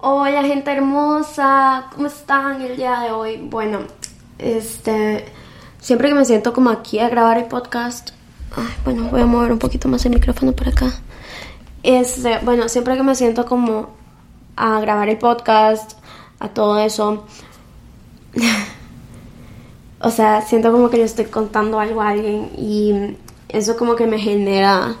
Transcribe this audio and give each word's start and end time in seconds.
Hola 0.00 0.44
gente 0.44 0.70
hermosa, 0.70 1.90
¿cómo 1.92 2.06
están 2.06 2.62
el 2.62 2.76
día 2.76 3.00
de 3.00 3.10
hoy? 3.10 3.36
Bueno, 3.36 3.80
este, 4.38 5.24
siempre 5.80 6.10
que 6.10 6.14
me 6.14 6.24
siento 6.24 6.52
como 6.52 6.70
aquí 6.70 7.00
a 7.00 7.08
grabar 7.08 7.36
el 7.36 7.46
podcast, 7.46 8.10
bueno, 8.84 9.08
voy 9.10 9.22
a 9.22 9.26
mover 9.26 9.50
un 9.50 9.58
poquito 9.58 9.88
más 9.88 10.06
el 10.06 10.12
micrófono 10.12 10.52
por 10.52 10.68
acá. 10.68 10.92
Este, 11.82 12.38
bueno, 12.44 12.68
siempre 12.68 12.96
que 12.96 13.02
me 13.02 13.16
siento 13.16 13.44
como 13.44 13.88
a 14.54 14.78
grabar 14.78 15.08
el 15.08 15.18
podcast, 15.18 15.98
a 16.38 16.48
todo 16.48 16.78
eso, 16.78 17.26
o 20.00 20.10
sea, 20.12 20.42
siento 20.42 20.70
como 20.70 20.90
que 20.90 20.98
yo 20.98 21.04
estoy 21.04 21.24
contando 21.24 21.80
algo 21.80 22.02
a 22.02 22.10
alguien 22.10 22.52
y 22.56 23.16
eso 23.48 23.76
como 23.76 23.96
que 23.96 24.06
me 24.06 24.20
genera 24.20 24.94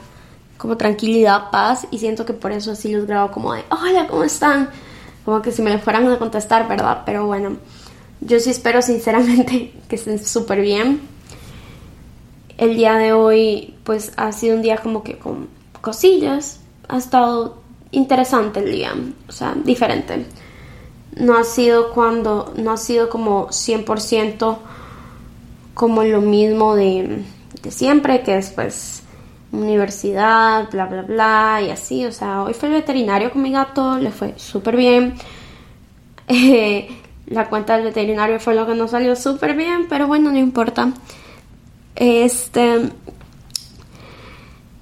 como 0.56 0.76
tranquilidad, 0.76 1.52
paz 1.52 1.86
y 1.92 1.98
siento 1.98 2.26
que 2.26 2.32
por 2.32 2.50
eso 2.50 2.72
así 2.72 2.92
los 2.92 3.06
grabo 3.06 3.30
como 3.30 3.54
de, 3.54 3.62
hola, 3.70 4.08
¿cómo 4.08 4.24
están? 4.24 4.70
Como 5.28 5.42
que 5.42 5.52
si 5.52 5.60
me 5.60 5.76
fueran 5.76 6.10
a 6.10 6.18
contestar, 6.18 6.66
¿verdad? 6.68 7.02
Pero 7.04 7.26
bueno, 7.26 7.58
yo 8.22 8.40
sí 8.40 8.48
espero 8.48 8.80
sinceramente 8.80 9.74
que 9.88 9.96
estén 9.96 10.24
súper 10.24 10.62
bien. 10.62 11.02
El 12.56 12.78
día 12.78 12.94
de 12.94 13.12
hoy 13.12 13.74
pues 13.84 14.10
ha 14.16 14.32
sido 14.32 14.56
un 14.56 14.62
día 14.62 14.78
como 14.78 15.02
que 15.02 15.18
con 15.18 15.48
cosillas, 15.82 16.60
ha 16.88 16.96
estado 16.96 17.60
interesante 17.90 18.60
el 18.60 18.72
día, 18.72 18.94
o 19.28 19.30
sea, 19.30 19.54
diferente. 19.54 20.24
No 21.14 21.36
ha 21.36 21.44
sido 21.44 21.92
cuando, 21.92 22.54
no 22.56 22.70
ha 22.70 22.78
sido 22.78 23.10
como 23.10 23.48
100% 23.48 24.56
como 25.74 26.04
lo 26.04 26.22
mismo 26.22 26.74
de, 26.74 27.22
de 27.62 27.70
siempre, 27.70 28.22
que 28.22 28.34
después 28.36 29.02
universidad, 29.52 30.70
bla, 30.70 30.86
bla, 30.86 31.02
bla, 31.02 31.62
y 31.66 31.70
así. 31.70 32.04
O 32.04 32.12
sea, 32.12 32.42
hoy 32.42 32.54
fue 32.54 32.68
el 32.68 32.76
veterinario 32.76 33.30
con 33.30 33.42
mi 33.42 33.50
gato, 33.50 33.98
le 33.98 34.10
fue 34.10 34.34
súper 34.36 34.76
bien. 34.76 35.14
la 37.26 37.48
cuenta 37.48 37.76
del 37.76 37.84
veterinario 37.84 38.40
fue 38.40 38.54
lo 38.54 38.66
que 38.66 38.74
no 38.74 38.88
salió 38.88 39.16
súper 39.16 39.54
bien, 39.54 39.86
pero 39.88 40.06
bueno, 40.06 40.30
no 40.30 40.38
importa. 40.38 40.92
Este. 41.94 42.90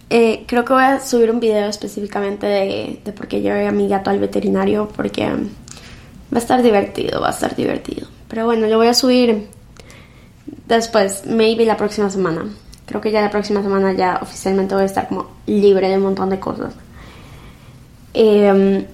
Eh, 0.08 0.44
creo 0.46 0.64
que 0.64 0.72
voy 0.72 0.84
a 0.84 1.00
subir 1.00 1.30
un 1.32 1.40
video 1.40 1.68
específicamente 1.68 2.46
de, 2.46 3.00
de 3.04 3.12
por 3.12 3.26
qué 3.26 3.40
llevé 3.40 3.66
a 3.66 3.72
mi 3.72 3.88
gato 3.88 4.10
al 4.10 4.20
veterinario, 4.20 4.88
porque 4.94 5.26
va 5.26 6.36
a 6.36 6.38
estar 6.38 6.62
divertido, 6.62 7.20
va 7.20 7.28
a 7.28 7.32
estar 7.32 7.56
divertido. 7.56 8.06
Pero 8.28 8.44
bueno, 8.44 8.66
lo 8.68 8.76
voy 8.76 8.86
a 8.86 8.94
subir 8.94 9.48
después, 10.66 11.26
maybe 11.26 11.64
la 11.64 11.76
próxima 11.76 12.10
semana. 12.10 12.44
Creo 12.86 13.00
que 13.00 13.10
ya 13.10 13.20
la 13.20 13.30
próxima 13.30 13.62
semana 13.62 13.92
ya 13.92 14.20
oficialmente 14.22 14.74
voy 14.74 14.84
a 14.84 14.86
estar 14.86 15.08
como 15.08 15.26
libre 15.46 15.88
de 15.88 15.96
un 15.96 16.04
montón 16.04 16.30
de 16.30 16.38
cosas. 16.38 16.74
Em, 18.14 18.86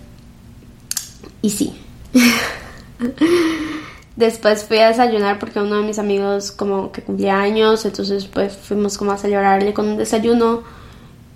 y 1.43 1.51
sí. 1.51 1.75
Después 4.17 4.65
fui 4.65 4.79
a 4.79 4.89
desayunar 4.89 5.39
porque 5.39 5.61
uno 5.61 5.77
de 5.77 5.87
mis 5.87 5.99
amigos 5.99 6.53
como 6.53 6.93
que 6.93 7.03
cumplía 7.03 7.41
años, 7.41 7.85
entonces 7.85 8.27
pues 8.27 8.57
fuimos 8.57 8.99
como 8.99 9.13
a 9.13 9.19
celebrarle 9.19 9.73
con 9.73 9.89
un 9.89 9.97
desayuno 9.97 10.63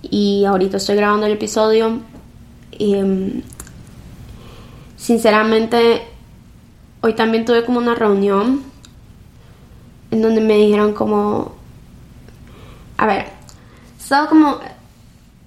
y 0.03 0.45
ahorita 0.45 0.77
estoy 0.77 0.97
grabando 0.97 1.27
el 1.27 1.33
episodio. 1.33 2.01
Em, 2.73 3.43
sinceramente, 4.97 6.03
hoy 7.01 7.15
también 7.15 7.45
tuve 7.45 7.65
como 7.65 7.79
una 7.79 7.95
reunión 7.95 8.63
en 10.11 10.23
donde 10.23 10.41
me 10.41 10.57
dijeron 10.57 10.93
como, 10.93 11.55
a 12.97 13.07
ver, 13.07 13.27
he 13.27 14.03
estado 14.03 14.29
como 14.29 14.59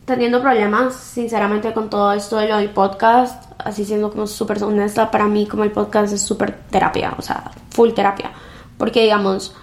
teniendo 0.06 0.42
problemas, 0.42 0.96
sinceramente, 0.96 1.72
con 1.74 1.90
todo 1.90 2.14
esto 2.14 2.38
de 2.38 2.48
lo 2.48 2.58
del 2.58 2.72
podcast, 2.72 3.52
así 3.60 3.86
siendo 3.86 4.10
como 4.10 4.26
súper 4.26 4.64
honesta, 4.64 5.12
para 5.12 5.26
mí 5.26 5.46
como 5.46 5.64
el 5.64 5.72
podcast 5.72 6.14
es 6.14 6.22
súper 6.22 6.58
terapia, 6.72 7.14
o 7.18 7.22
sea, 7.22 7.52
full 7.70 7.92
terapia, 7.92 8.32
porque 8.78 9.04
digamos, 9.04 9.54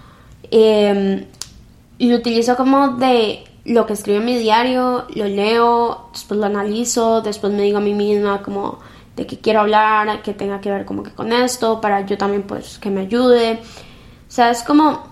eh, 0.51 1.27
lo 1.99 2.17
utilizo 2.17 2.57
como 2.57 2.91
de 2.91 3.45
lo 3.65 3.87
que 3.87 3.95
escribo 3.95 4.21
en 4.21 4.25
mi 4.25 4.39
diario, 4.39 5.07
lo 5.15 5.25
leo, 5.25 6.11
después 6.13 6.39
lo 6.39 6.47
analizo, 6.47 7.21
después 7.23 7.53
me 7.53 7.63
digo 7.63 7.79
a 7.79 7.81
mí 7.81 7.95
misma 7.95 8.43
como 8.43 8.79
de 9.17 9.27
qué 9.27 9.39
quiero 9.39 9.61
hablar, 9.61 10.23
que 10.23 10.35
tenga 10.35 10.61
que 10.61 10.71
ver 10.71 10.85
como 10.85 11.03
que 11.03 11.11
con 11.11 11.33
esto, 11.33 11.81
para 11.81 12.07
yo 12.07 12.17
también 12.17 12.43
pues 12.45 12.79
que 12.79 12.91
me 12.91 13.01
ayude. 13.01 13.61
O 14.29 14.31
sea, 14.31 14.51
es 14.51 14.63
como 14.63 15.03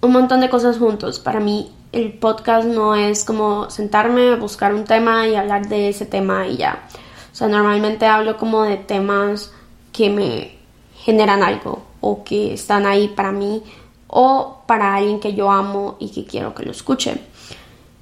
un 0.00 0.12
montón 0.12 0.40
de 0.40 0.48
cosas 0.48 0.78
juntos. 0.78 1.20
Para 1.20 1.38
mí 1.38 1.70
el 1.92 2.12
podcast 2.12 2.66
no 2.66 2.94
es 2.94 3.24
como 3.24 3.70
sentarme 3.70 4.36
buscar 4.36 4.74
un 4.74 4.84
tema 4.84 5.26
y 5.26 5.34
hablar 5.34 5.68
de 5.68 5.88
ese 5.88 6.06
tema 6.06 6.46
y 6.46 6.58
ya. 6.58 6.86
O 7.32 7.34
sea, 7.34 7.48
normalmente 7.48 8.06
hablo 8.06 8.36
como 8.36 8.62
de 8.62 8.76
temas 8.76 9.52
que 9.92 10.10
me 10.10 10.58
generan 10.96 11.42
algo 11.42 11.82
o 12.00 12.24
que 12.24 12.54
están 12.54 12.86
ahí 12.86 13.08
para 13.08 13.32
mí 13.32 13.62
o 14.06 14.62
para 14.66 14.94
alguien 14.94 15.20
que 15.20 15.34
yo 15.34 15.50
amo 15.50 15.96
y 15.98 16.10
que 16.10 16.24
quiero 16.24 16.54
que 16.54 16.64
lo 16.64 16.72
escuche. 16.72 17.20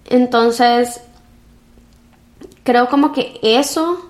Entonces, 0.05 1.01
creo 2.65 2.89
como 2.89 3.13
que 3.13 3.39
eso 3.43 4.01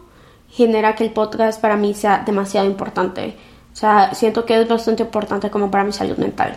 genera 0.50 0.94
que 0.94 1.04
el 1.04 1.10
podcast 1.10 1.60
para 1.60 1.76
mí 1.76 1.92
sea 1.94 2.22
demasiado 2.24 2.66
importante. 2.66 3.36
O 3.72 3.76
sea, 3.76 4.14
siento 4.14 4.46
que 4.46 4.60
es 4.60 4.68
bastante 4.68 5.02
importante 5.02 5.50
como 5.50 5.70
para 5.70 5.84
mi 5.84 5.92
salud 5.92 6.16
mental 6.16 6.56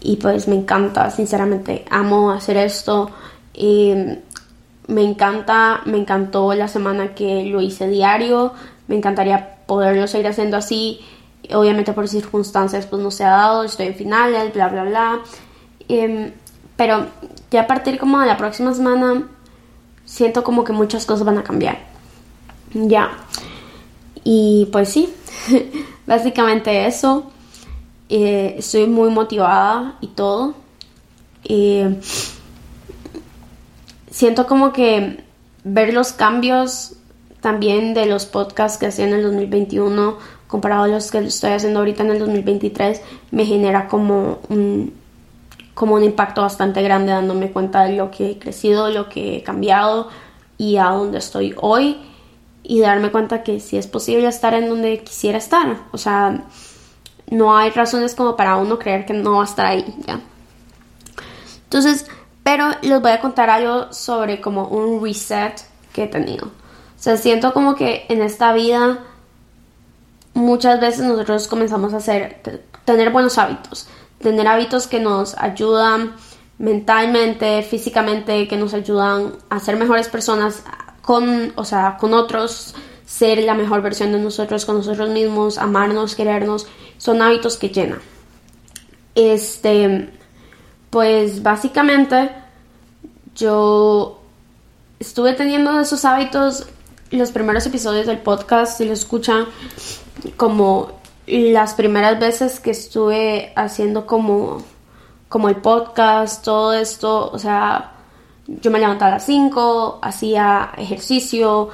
y 0.00 0.16
pues 0.16 0.48
me 0.48 0.56
encanta, 0.56 1.10
sinceramente, 1.10 1.84
amo 1.90 2.30
hacer 2.30 2.56
esto. 2.56 3.10
Me 3.54 5.04
encanta, 5.04 5.82
me 5.84 5.98
encantó 5.98 6.52
la 6.54 6.68
semana 6.68 7.14
que 7.14 7.44
lo 7.44 7.60
hice 7.60 7.88
diario, 7.88 8.52
me 8.88 8.96
encantaría 8.96 9.58
poderlo 9.66 10.06
seguir 10.06 10.28
haciendo 10.28 10.56
así. 10.56 11.00
Obviamente 11.52 11.92
por 11.92 12.08
circunstancias 12.08 12.86
pues 12.86 13.02
no 13.02 13.10
se 13.10 13.24
ha 13.24 13.30
dado, 13.30 13.64
estoy 13.64 13.88
en 13.88 13.94
finales, 13.94 14.52
bla, 14.52 14.68
bla, 14.68 14.84
bla. 14.84 15.20
Em, 15.88 16.32
pero 16.76 17.06
ya 17.50 17.62
a 17.62 17.66
partir 17.66 17.98
como 17.98 18.20
de 18.20 18.26
la 18.26 18.36
próxima 18.36 18.74
semana 18.74 19.22
siento 20.04 20.42
como 20.42 20.64
que 20.64 20.72
muchas 20.72 21.06
cosas 21.06 21.24
van 21.24 21.38
a 21.38 21.44
cambiar. 21.44 21.78
Ya. 22.72 23.10
Y 24.24 24.68
pues 24.72 24.88
sí, 24.88 25.12
básicamente 26.06 26.86
eso. 26.86 27.30
Eh, 28.10 28.56
estoy 28.58 28.88
muy 28.88 29.08
motivada 29.10 29.96
y 30.00 30.08
todo. 30.08 30.54
Eh, 31.44 32.00
siento 34.10 34.46
como 34.48 34.72
que 34.72 35.22
ver 35.62 35.94
los 35.94 36.12
cambios 36.12 36.94
también 37.40 37.94
de 37.94 38.06
los 38.06 38.26
podcasts 38.26 38.78
que 38.78 38.86
hacía 38.86 39.06
en 39.06 39.14
el 39.14 39.22
2021 39.22 40.18
comparado 40.48 40.82
a 40.82 40.88
los 40.88 41.10
que 41.10 41.18
estoy 41.18 41.52
haciendo 41.52 41.78
ahorita 41.78 42.02
en 42.02 42.10
el 42.10 42.18
2023 42.18 43.00
me 43.30 43.46
genera 43.46 43.86
como 43.86 44.40
un, 44.48 44.92
como 45.74 45.94
un 45.94 46.02
impacto 46.02 46.42
bastante 46.42 46.82
grande 46.82 47.12
dándome 47.12 47.52
cuenta 47.52 47.84
de 47.84 47.96
lo 47.96 48.10
que 48.10 48.32
he 48.32 48.38
crecido, 48.38 48.90
lo 48.90 49.08
que 49.08 49.36
he 49.36 49.42
cambiado 49.44 50.08
y 50.58 50.76
a 50.76 50.86
dónde 50.86 51.18
estoy 51.18 51.54
hoy 51.56 51.98
y 52.64 52.80
darme 52.80 53.10
cuenta 53.10 53.44
que 53.44 53.60
si 53.60 53.78
es 53.78 53.86
posible 53.86 54.26
estar 54.26 54.52
en 54.54 54.68
donde 54.68 54.98
quisiera 54.98 55.38
estar. 55.38 55.76
O 55.92 55.98
sea, 55.98 56.44
no 57.30 57.56
hay 57.56 57.70
razones 57.70 58.14
como 58.14 58.36
para 58.36 58.56
uno 58.56 58.78
creer 58.78 59.06
que 59.06 59.14
no 59.14 59.36
va 59.36 59.42
a 59.42 59.44
estar 59.44 59.66
ahí, 59.66 59.84
¿ya? 60.06 60.20
Entonces, 61.64 62.06
pero 62.42 62.70
les 62.82 63.00
voy 63.00 63.12
a 63.12 63.20
contar 63.20 63.48
algo 63.48 63.92
sobre 63.92 64.40
como 64.40 64.66
un 64.66 65.02
reset 65.02 65.62
que 65.92 66.04
he 66.04 66.06
tenido. 66.08 66.46
O 66.46 67.02
sea, 67.02 67.16
siento 67.16 67.52
como 67.54 67.74
que 67.76 68.06
en 68.08 68.22
esta 68.22 68.52
vida 68.52 68.98
muchas 70.34 70.80
veces 70.80 71.02
nosotros 71.06 71.46
comenzamos 71.46 71.94
a 71.94 71.98
hacer, 71.98 72.42
tener 72.84 73.10
buenos 73.10 73.38
hábitos, 73.38 73.88
tener 74.20 74.46
hábitos 74.46 74.86
que 74.86 75.00
nos 75.00 75.36
ayudan 75.38 76.14
mentalmente, 76.58 77.62
físicamente, 77.62 78.46
que 78.48 78.56
nos 78.56 78.74
ayudan 78.74 79.32
a 79.48 79.60
ser 79.60 79.76
mejores 79.76 80.08
personas 80.08 80.62
con, 81.00 81.52
o 81.56 81.64
sea, 81.64 81.96
con 81.98 82.12
otros, 82.12 82.74
ser 83.06 83.38
la 83.44 83.54
mejor 83.54 83.80
versión 83.80 84.12
de 84.12 84.18
nosotros 84.18 84.66
con 84.66 84.76
nosotros 84.76 85.08
mismos, 85.10 85.58
amarnos, 85.58 86.14
querernos 86.14 86.66
son 87.00 87.22
hábitos 87.22 87.56
que 87.56 87.70
llenan. 87.70 87.98
Este, 89.14 90.10
pues 90.90 91.42
básicamente 91.42 92.30
yo 93.34 94.20
estuve 94.98 95.32
teniendo 95.32 95.80
esos 95.80 96.04
hábitos 96.04 96.68
los 97.10 97.32
primeros 97.32 97.64
episodios 97.66 98.06
del 98.06 98.18
podcast, 98.18 98.76
si 98.76 98.84
lo 98.84 98.92
escuchan, 98.92 99.46
como 100.36 101.00
las 101.26 101.72
primeras 101.72 102.20
veces 102.20 102.60
que 102.60 102.70
estuve 102.72 103.54
haciendo 103.56 104.06
como, 104.06 104.62
como 105.30 105.48
el 105.48 105.56
podcast, 105.56 106.44
todo 106.44 106.74
esto, 106.74 107.30
o 107.32 107.38
sea, 107.38 107.94
yo 108.46 108.70
me 108.70 108.78
levantaba 108.78 109.12
a 109.12 109.14
las 109.14 109.26
5, 109.26 110.00
hacía 110.02 110.72
ejercicio, 110.76 111.70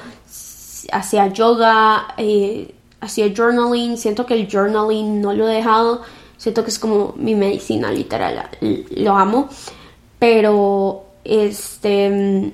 hacía 0.91 1.27
yoga, 1.27 2.15
eh, 2.17 2.76
hacía 3.01 3.33
journaling, 3.35 3.97
siento 3.97 4.25
que 4.25 4.33
el 4.33 4.47
journaling 4.47 5.21
no 5.21 5.33
lo 5.33 5.47
he 5.47 5.53
dejado, 5.55 6.01
siento 6.37 6.63
que 6.63 6.69
es 6.69 6.79
como 6.79 7.13
mi 7.17 7.35
medicina 7.35 7.91
literal, 7.91 8.49
lo 8.95 9.15
amo, 9.15 9.49
pero 10.19 11.05
este 11.23 12.53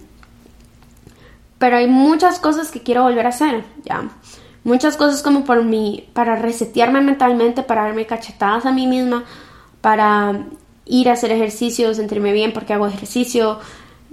pero 1.57 1.77
hay 1.77 1.87
muchas 1.87 2.39
cosas 2.39 2.71
que 2.71 2.83
quiero 2.83 3.03
volver 3.03 3.25
a 3.25 3.29
hacer, 3.29 3.63
ya. 3.85 4.09
muchas 4.65 4.97
cosas 4.97 5.23
como 5.23 5.45
por 5.45 5.63
mí, 5.63 6.09
para 6.11 6.35
resetearme 6.35 6.99
mentalmente, 6.99 7.63
para 7.63 7.83
darme 7.83 8.05
cachetadas 8.05 8.65
a 8.65 8.73
mí 8.73 8.85
misma, 8.85 9.23
para 9.79 10.43
ir 10.85 11.09
a 11.09 11.13
hacer 11.13 11.31
ejercicio, 11.31 11.93
sentirme 11.93 12.33
bien 12.33 12.51
porque 12.51 12.73
hago 12.73 12.87
ejercicio, 12.87 13.59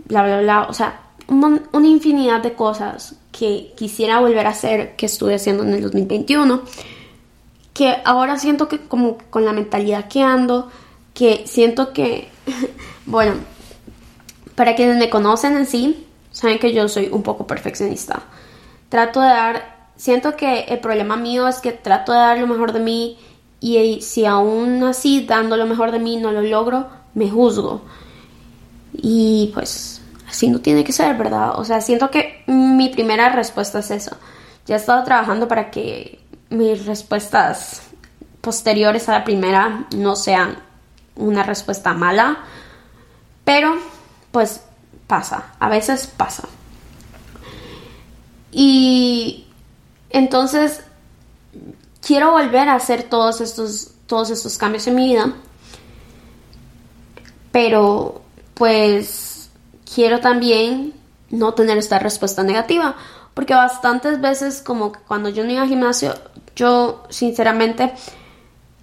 bla, 0.07 0.23
bla, 0.23 0.41
bla. 0.43 0.63
O 0.69 0.73
sea, 0.73 1.01
una 1.27 1.89
infinidad 1.89 2.41
de 2.41 2.53
cosas 2.53 3.20
que 3.33 3.73
quisiera 3.77 4.21
volver 4.21 4.47
a 4.47 4.51
hacer, 4.51 4.97
que 4.97 5.07
estuve 5.07 5.35
haciendo 5.35 5.63
en 5.63 5.75
el 5.75 5.83
2021, 5.83 6.63
que 7.73 7.97
ahora 8.05 8.39
siento 8.39 8.69
que 8.69 8.81
como 8.81 9.19
con 9.31 9.45
la 9.45 9.53
mentalidad 9.53 10.09
que 10.09 10.23
ando, 10.23 10.71
que 11.15 11.45
siento 11.47 11.93
que, 11.93 12.29
bueno, 13.07 13.35
para 14.55 14.75
quienes 14.75 14.99
me 14.99 15.11
conocen 15.11 15.57
en 15.57 15.67
sí, 15.67 16.07
saben 16.31 16.59
que 16.59 16.73
yo 16.73 16.89
soy 16.89 17.09
un 17.11 17.23
poco 17.23 17.47
perfeccionista. 17.47 18.23
Trato 18.89 19.21
de 19.21 19.29
dar, 19.29 19.89
siento 19.97 20.37
que 20.37 20.65
el 20.65 20.81
problema 20.81 21.17
mío 21.17 21.49
es 21.49 21.61
que 21.61 21.73
trato 21.73 22.13
de 22.13 22.19
dar 22.19 22.39
lo 22.39 22.47
mejor 22.47 22.73
de 22.73 22.81
mí 22.81 23.19
y 23.61 24.01
si 24.01 24.25
aún 24.25 24.83
así 24.85 25.25
dando 25.25 25.57
lo 25.57 25.67
mejor 25.67 25.93
de 25.93 25.99
mí 25.99 26.17
no 26.17 26.33
lo 26.33 26.43
logro, 26.43 26.89
me 27.15 27.31
juzgo. 27.31 27.83
Y 28.93 29.51
pues 29.55 30.00
así 30.31 30.49
no 30.49 30.61
tiene 30.61 30.85
que 30.85 30.93
ser, 30.93 31.17
¿verdad? 31.17 31.59
O 31.59 31.65
sea, 31.65 31.81
siento 31.81 32.11
que 32.11 32.45
mi 32.47 32.89
primera 32.89 33.29
respuesta 33.31 33.81
es 33.81 33.91
eso. 33.91 34.17
Ya 34.67 34.77
he 34.77 34.79
estado 34.79 35.03
trabajando 35.05 35.49
para 35.49 35.71
que 35.71 36.21
mis 36.51 36.87
respuestas 36.87 37.83
posteriores 38.41 39.09
a 39.09 39.13
la 39.13 39.25
primera 39.25 39.87
no 39.95 40.17
sean 40.17 40.57
una 41.17 41.43
respuesta 41.43 41.93
mala, 41.93 42.39
pero 43.45 43.77
pues 44.31 44.63
pasa, 45.07 45.55
a 45.59 45.69
veces 45.69 46.07
pasa. 46.07 46.45
Y 48.53 49.47
entonces 50.11 50.83
quiero 52.01 52.33
volver 52.33 52.69
a 52.69 52.77
hacer 52.77 53.05
todos 53.05 53.41
estos, 53.41 53.93
todos 54.07 54.31
estos 54.31 54.57
cambios 54.57 54.87
en 54.87 54.95
mi 54.95 55.07
vida, 55.09 55.35
pero 57.53 58.23
pues 58.55 59.30
quiero 59.95 60.21
también 60.21 60.95
no 61.31 61.55
tener 61.55 61.79
esta 61.79 61.99
respuesta 61.99 62.43
negativa, 62.43 62.97
porque 63.35 63.55
bastantes 63.55 64.21
veces 64.21 64.63
como 64.63 64.93
cuando 65.07 65.29
yo 65.29 65.45
no 65.45 65.53
iba 65.53 65.63
al 65.63 65.69
gimnasio, 65.69 66.15
yo 66.57 67.05
sinceramente 67.09 67.93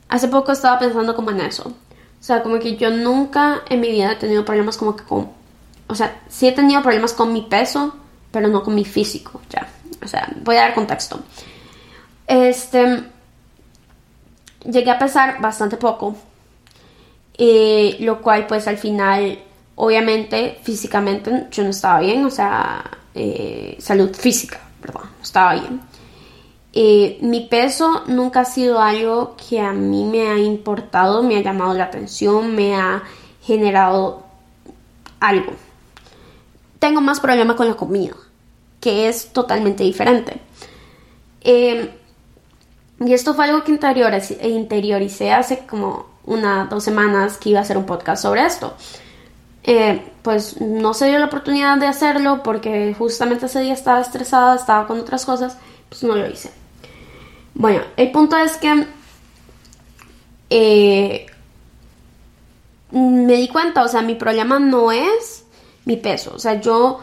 hace 0.09 0.27
poco 0.27 0.51
estaba 0.51 0.79
pensando 0.79 1.15
como 1.15 1.31
en 1.31 1.41
eso. 1.41 1.73
O 2.19 2.23
sea, 2.23 2.41
como 2.41 2.59
que 2.59 2.75
yo 2.75 2.89
nunca 2.89 3.61
en 3.69 3.81
mi 3.81 3.91
vida 3.91 4.13
he 4.13 4.15
tenido 4.15 4.43
problemas 4.43 4.77
como 4.77 4.95
que 4.95 5.03
con... 5.03 5.29
O 5.87 5.95
sea, 5.95 6.21
sí 6.27 6.47
he 6.47 6.51
tenido 6.51 6.81
problemas 6.81 7.13
con 7.13 7.31
mi 7.31 7.43
peso, 7.43 7.95
pero 8.31 8.47
no 8.47 8.63
con 8.63 8.75
mi 8.75 8.83
físico, 8.83 9.41
ya. 9.49 9.67
O 10.03 10.07
sea, 10.07 10.29
voy 10.43 10.55
a 10.57 10.61
dar 10.61 10.73
contexto. 10.73 11.19
Este, 12.25 13.03
llegué 14.65 14.91
a 14.91 14.99
pesar 14.99 15.39
bastante 15.39 15.77
poco, 15.77 16.15
eh, 17.37 17.97
lo 17.99 18.21
cual 18.21 18.47
pues 18.47 18.67
al 18.67 18.77
final, 18.77 19.39
obviamente, 19.77 20.59
físicamente 20.63 21.47
yo 21.51 21.63
no 21.63 21.69
estaba 21.69 21.99
bien, 21.99 22.25
o 22.25 22.29
sea, 22.29 22.83
eh, 23.15 23.77
salud 23.79 24.13
física, 24.13 24.59
perdón, 24.81 25.03
no 25.03 25.23
estaba 25.23 25.53
bien. 25.53 25.81
Eh, 26.73 27.17
mi 27.21 27.41
peso 27.41 28.03
nunca 28.07 28.41
ha 28.41 28.45
sido 28.45 28.81
algo 28.81 29.35
que 29.37 29.59
a 29.59 29.73
mí 29.73 30.03
me 30.03 30.29
ha 30.29 30.37
importado, 30.37 31.23
me 31.23 31.37
ha 31.37 31.41
llamado 31.41 31.73
la 31.73 31.85
atención, 31.85 32.55
me 32.55 32.75
ha 32.75 33.03
generado 33.41 34.23
algo. 35.19 35.53
Tengo 36.79 37.01
más 37.01 37.19
problema 37.19 37.55
con 37.55 37.67
la 37.67 37.75
comida, 37.75 38.15
que 38.79 39.07
es 39.07 39.31
totalmente 39.31 39.83
diferente. 39.83 40.41
Y 41.43 43.13
esto 43.13 43.35
fue 43.35 43.45
algo 43.45 43.63
que 43.63 43.71
interioricé, 43.71 45.31
hace 45.31 45.59
como 45.67 46.07
una, 46.25 46.65
dos 46.65 46.83
semanas 46.83 47.37
que 47.37 47.49
iba 47.49 47.59
a 47.59 47.61
hacer 47.61 47.77
un 47.77 47.85
podcast 47.85 48.23
sobre 48.23 48.45
esto. 48.45 48.75
Eh, 49.69 50.01
pues 50.21 50.61
no 50.61 50.93
se 50.93 51.07
dio 51.07 51.19
la 51.19 51.25
oportunidad 51.25 51.77
de 51.77 51.87
hacerlo 51.87 52.41
porque 52.41 52.95
justamente 52.97 53.47
ese 53.47 53.59
día 53.59 53.73
estaba 53.73 53.99
estresada, 53.99 54.55
estaba 54.55 54.87
con 54.87 54.97
otras 54.97 55.25
cosas, 55.25 55.57
pues 55.89 56.03
no 56.03 56.15
lo 56.15 56.25
hice. 56.25 56.51
Bueno, 57.53 57.81
el 57.97 58.09
punto 58.11 58.37
es 58.37 58.55
que 58.55 58.87
eh, 60.49 61.25
me 62.91 63.33
di 63.33 63.49
cuenta, 63.49 63.83
o 63.83 63.89
sea, 63.89 64.01
mi 64.01 64.15
problema 64.15 64.57
no 64.57 64.93
es 64.93 65.43
mi 65.83 65.97
peso, 65.97 66.31
o 66.35 66.39
sea, 66.39 66.61
yo, 66.61 67.01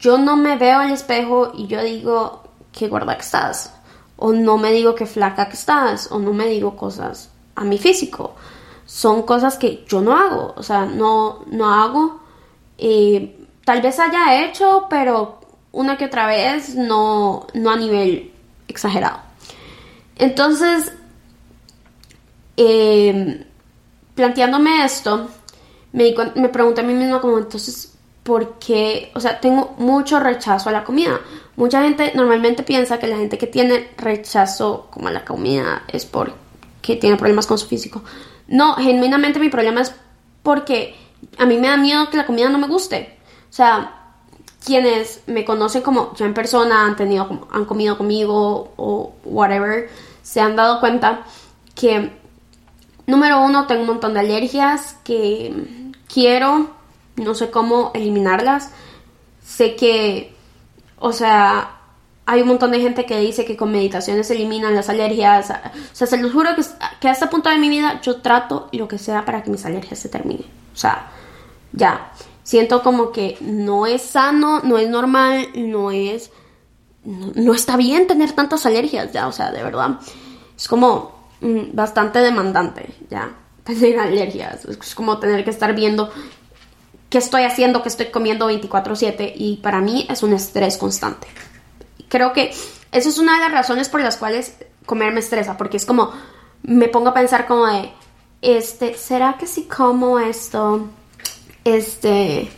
yo 0.00 0.18
no 0.18 0.36
me 0.36 0.56
veo 0.56 0.80
al 0.80 0.90
espejo 0.90 1.52
y 1.54 1.68
yo 1.68 1.80
digo, 1.80 2.42
qué 2.72 2.88
gorda 2.88 3.14
que 3.14 3.22
estás, 3.22 3.72
o 4.16 4.32
no 4.32 4.58
me 4.58 4.72
digo 4.72 4.96
que 4.96 5.06
flaca 5.06 5.48
que 5.48 5.54
estás, 5.54 6.10
o 6.10 6.18
no 6.18 6.32
me 6.32 6.46
digo 6.46 6.76
cosas 6.76 7.30
a 7.54 7.62
mi 7.62 7.78
físico. 7.78 8.34
Son 8.88 9.22
cosas 9.22 9.58
que 9.58 9.84
yo 9.86 10.00
no 10.00 10.16
hago, 10.16 10.54
o 10.56 10.62
sea, 10.62 10.86
no, 10.86 11.44
no 11.50 11.70
hago. 11.70 12.20
Tal 13.68 13.82
vez 13.82 13.98
haya 14.00 14.46
hecho, 14.46 14.86
pero 14.88 15.40
una 15.72 15.98
que 15.98 16.06
otra 16.06 16.26
vez 16.26 16.74
no, 16.74 17.46
no 17.52 17.70
a 17.70 17.76
nivel 17.76 18.32
exagerado. 18.66 19.18
Entonces, 20.16 20.90
eh, 22.56 23.44
planteándome 24.14 24.86
esto, 24.86 25.28
me, 25.92 26.14
me 26.36 26.48
pregunté 26.48 26.80
a 26.80 26.84
mí 26.84 26.94
misma 26.94 27.20
como 27.20 27.36
entonces, 27.36 27.92
¿por 28.22 28.58
qué? 28.58 29.12
O 29.14 29.20
sea, 29.20 29.38
tengo 29.38 29.74
mucho 29.76 30.18
rechazo 30.18 30.70
a 30.70 30.72
la 30.72 30.82
comida. 30.82 31.20
Mucha 31.56 31.82
gente 31.82 32.12
normalmente 32.14 32.62
piensa 32.62 32.98
que 32.98 33.06
la 33.06 33.18
gente 33.18 33.36
que 33.36 33.48
tiene 33.48 33.90
rechazo 33.98 34.88
como 34.90 35.08
a 35.08 35.10
la 35.10 35.26
comida 35.26 35.82
es 35.88 36.06
porque 36.06 36.96
tiene 36.96 37.18
problemas 37.18 37.46
con 37.46 37.58
su 37.58 37.66
físico. 37.66 38.02
No, 38.48 38.74
genuinamente 38.74 39.38
mi 39.38 39.48
problema 39.48 39.82
es 39.82 39.94
porque 40.42 40.96
a 41.38 41.46
mí 41.46 41.58
me 41.58 41.68
da 41.68 41.76
miedo 41.76 42.10
que 42.10 42.16
la 42.16 42.26
comida 42.26 42.48
no 42.48 42.58
me 42.58 42.66
guste. 42.66 43.18
O 43.48 43.52
sea, 43.52 43.94
quienes 44.64 45.22
me 45.26 45.44
conocen 45.44 45.82
como 45.82 46.14
ya 46.14 46.26
en 46.26 46.34
persona, 46.34 46.84
han 46.84 46.96
tenido 46.96 47.46
han 47.52 47.64
comido 47.64 47.96
conmigo 47.96 48.72
o 48.76 49.14
whatever, 49.24 49.88
se 50.22 50.40
han 50.40 50.56
dado 50.56 50.80
cuenta 50.80 51.24
que 51.74 52.12
número 53.06 53.40
uno 53.40 53.66
tengo 53.66 53.82
un 53.82 53.88
montón 53.88 54.14
de 54.14 54.20
alergias 54.20 54.96
que 55.04 55.92
quiero, 56.12 56.70
no 57.16 57.34
sé 57.34 57.50
cómo 57.50 57.92
eliminarlas. 57.94 58.72
Sé 59.42 59.76
que 59.76 60.34
o 61.00 61.12
sea, 61.12 61.77
hay 62.30 62.42
un 62.42 62.48
montón 62.48 62.72
de 62.72 62.78
gente 62.78 63.06
que 63.06 63.18
dice 63.18 63.46
que 63.46 63.56
con 63.56 63.72
meditaciones 63.72 64.26
se 64.26 64.34
eliminan 64.34 64.74
las 64.74 64.90
alergias. 64.90 65.48
O 65.48 65.94
sea, 65.94 66.06
se 66.06 66.18
los 66.18 66.30
juro 66.30 66.50
que, 66.54 66.62
que 67.00 67.08
a 67.08 67.12
este 67.12 67.26
punto 67.26 67.48
de 67.48 67.56
mi 67.56 67.70
vida 67.70 68.02
yo 68.02 68.20
trato 68.20 68.68
lo 68.72 68.86
que 68.86 68.98
sea 68.98 69.24
para 69.24 69.42
que 69.42 69.48
mis 69.50 69.64
alergias 69.64 69.98
se 69.98 70.10
terminen. 70.10 70.44
O 70.74 70.76
sea, 70.76 71.08
ya. 71.72 72.12
Siento 72.42 72.82
como 72.82 73.12
que 73.12 73.38
no 73.40 73.86
es 73.86 74.02
sano, 74.02 74.60
no 74.62 74.76
es 74.76 74.90
normal, 74.90 75.48
no 75.54 75.90
es... 75.90 76.30
No, 77.02 77.54
está 77.54 77.78
bien 77.78 78.06
tener 78.06 78.32
tantas 78.32 78.66
alergias, 78.66 79.10
ya. 79.10 79.26
O 79.26 79.32
sea, 79.32 79.50
de 79.50 79.62
verdad. 79.62 79.98
Es 80.54 80.68
como 80.68 81.30
mm, 81.40 81.74
bastante 81.74 82.18
demandante, 82.18 82.94
ya. 83.08 83.32
Tener 83.64 83.98
alergias. 84.00 84.66
Es 84.66 84.94
como 84.94 85.18
tener 85.18 85.44
que 85.44 85.50
estar 85.50 85.74
viendo 85.74 86.10
qué 87.08 87.16
estoy 87.16 87.44
haciendo, 87.44 87.82
qué 87.82 87.88
estoy 87.88 88.06
comiendo 88.10 88.50
24/7 88.50 89.32
y 89.34 89.56
para 89.62 89.80
mí 89.80 90.06
es 90.10 90.22
un 90.22 90.34
estrés 90.34 90.76
constante. 90.76 91.26
Creo 92.08 92.32
que 92.32 92.52
eso 92.92 93.08
es 93.08 93.18
una 93.18 93.34
de 93.34 93.40
las 93.40 93.52
razones 93.52 93.88
por 93.88 94.00
las 94.00 94.16
cuales 94.16 94.56
comer 94.86 95.12
me 95.12 95.20
estresa, 95.20 95.56
porque 95.56 95.76
es 95.76 95.86
como 95.86 96.12
me 96.62 96.88
pongo 96.88 97.08
a 97.08 97.14
pensar 97.14 97.46
como 97.46 97.66
de, 97.66 97.90
este, 98.42 98.94
¿será 98.94 99.36
que 99.38 99.46
si 99.46 99.64
como 99.64 100.18
esto, 100.18 100.88
este, 101.64 102.50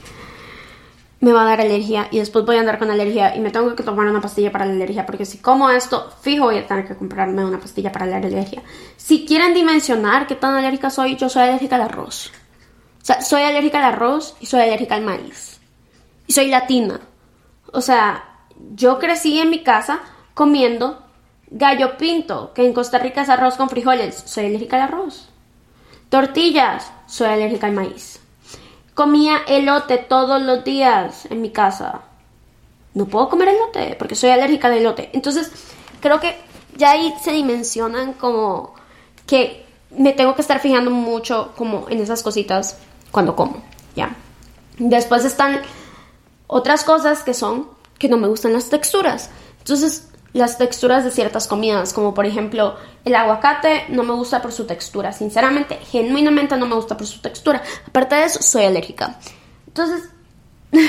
me 1.21 1.33
va 1.33 1.42
a 1.42 1.45
dar 1.45 1.61
alergia 1.61 2.09
y 2.11 2.19
después 2.19 2.45
voy 2.45 2.57
a 2.57 2.61
andar 2.61 2.78
con 2.78 2.90
alergia 2.90 3.37
y 3.37 3.40
me 3.40 3.50
tengo 3.50 3.75
que 3.75 3.83
tomar 3.83 4.07
una 4.07 4.21
pastilla 4.21 4.50
para 4.50 4.64
la 4.64 4.73
alergia, 4.73 5.04
porque 5.04 5.26
si 5.26 5.38
como 5.38 5.69
esto, 5.71 6.11
fijo 6.23 6.45
voy 6.45 6.59
a 6.59 6.66
tener 6.66 6.87
que 6.87 6.97
comprarme 6.97 7.45
una 7.45 7.61
pastilla 7.61 7.92
para 7.92 8.07
la 8.07 8.16
alergia. 8.16 8.62
Si 8.97 9.26
quieren 9.26 9.54
dimensionar 9.54 10.26
qué 10.26 10.35
tan 10.35 10.54
alérgica 10.54 10.90
soy, 10.90 11.16
yo 11.16 11.28
soy 11.28 11.42
alérgica 11.42 11.76
al 11.76 11.83
arroz. 11.83 12.33
O 13.02 13.04
sea, 13.04 13.23
soy 13.23 13.42
alérgica 13.42 13.78
al 13.78 13.95
arroz 13.95 14.37
y 14.40 14.47
soy 14.47 14.61
alérgica 14.61 14.95
al 14.95 15.02
maíz. 15.02 15.59
Y 16.26 16.33
soy 16.33 16.49
latina. 16.49 17.00
O 17.73 17.80
sea, 17.80 18.30
yo 18.75 18.99
crecí 18.99 19.38
en 19.38 19.50
mi 19.50 19.62
casa 19.62 20.00
comiendo 20.35 21.02
gallo 21.50 21.97
pinto, 21.97 22.52
que 22.55 22.64
en 22.64 22.73
Costa 22.73 22.99
Rica 22.99 23.23
es 23.23 23.29
arroz 23.29 23.57
con 23.57 23.69
frijoles. 23.69 24.23
Soy 24.25 24.47
alérgica 24.47 24.76
al 24.76 24.83
arroz. 24.83 25.29
Tortillas, 26.09 26.90
soy 27.07 27.29
alérgica 27.29 27.67
al 27.67 27.73
maíz. 27.73 28.21
Comía 28.95 29.38
elote 29.47 29.99
todos 29.99 30.43
los 30.43 30.64
días 30.64 31.26
en 31.26 31.40
mi 31.40 31.50
casa. 31.50 32.02
No 32.95 33.07
puedo 33.07 33.29
comer 33.29 33.49
elote 33.49 33.97
porque 33.99 34.14
soy 34.14 34.31
alérgica 34.31 34.69
al 34.69 34.75
elote. 34.75 35.11
Entonces, 35.12 35.50
creo 36.00 36.21
que 36.21 36.37
ya 36.76 36.93
ahí 36.93 37.14
se 37.23 37.33
dimensionan 37.33 38.14
como 38.14 38.75
que 39.26 39.64
me 39.90 40.12
tengo 40.12 40.35
que 40.35 40.43
estar 40.43 40.61
fijando 40.61 40.90
mucho 40.90 41.52
como 41.57 41.87
en 41.88 42.00
esas 42.00 42.23
cositas 42.23 42.79
cuando 43.11 43.35
como, 43.35 43.62
¿ya? 43.95 44.14
Después 44.79 45.25
están 45.25 45.61
otras 46.47 46.85
cosas 46.85 47.23
que 47.23 47.35
son 47.35 47.69
que 48.00 48.09
no 48.09 48.16
me 48.16 48.26
gustan 48.26 48.54
las 48.54 48.71
texturas. 48.71 49.30
Entonces, 49.59 50.09
las 50.33 50.59
texturas 50.59 51.04
de 51.04 51.11
ciertas 51.11 51.47
comidas, 51.47 51.92
como 51.92 52.14
por 52.14 52.25
ejemplo 52.25 52.76
el 53.04 53.14
aguacate 53.14 53.85
no 53.90 54.02
me 54.02 54.14
gusta 54.14 54.40
por 54.40 54.52
su 54.52 54.64
textura, 54.64 55.12
sinceramente, 55.12 55.76
genuinamente 55.76 56.57
no 56.57 56.66
me 56.66 56.75
gusta 56.75 56.97
por 56.97 57.07
su 57.07 57.21
textura. 57.21 57.62
Aparte 57.87 58.14
de 58.14 58.25
eso, 58.25 58.42
soy 58.42 58.64
alérgica. 58.64 59.19
Entonces, 59.66 60.09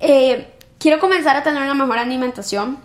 eh, 0.00 0.54
quiero 0.78 0.98
comenzar 0.98 1.36
a 1.36 1.42
tener 1.42 1.62
una 1.62 1.74
mejor 1.74 1.98
alimentación. 1.98 2.78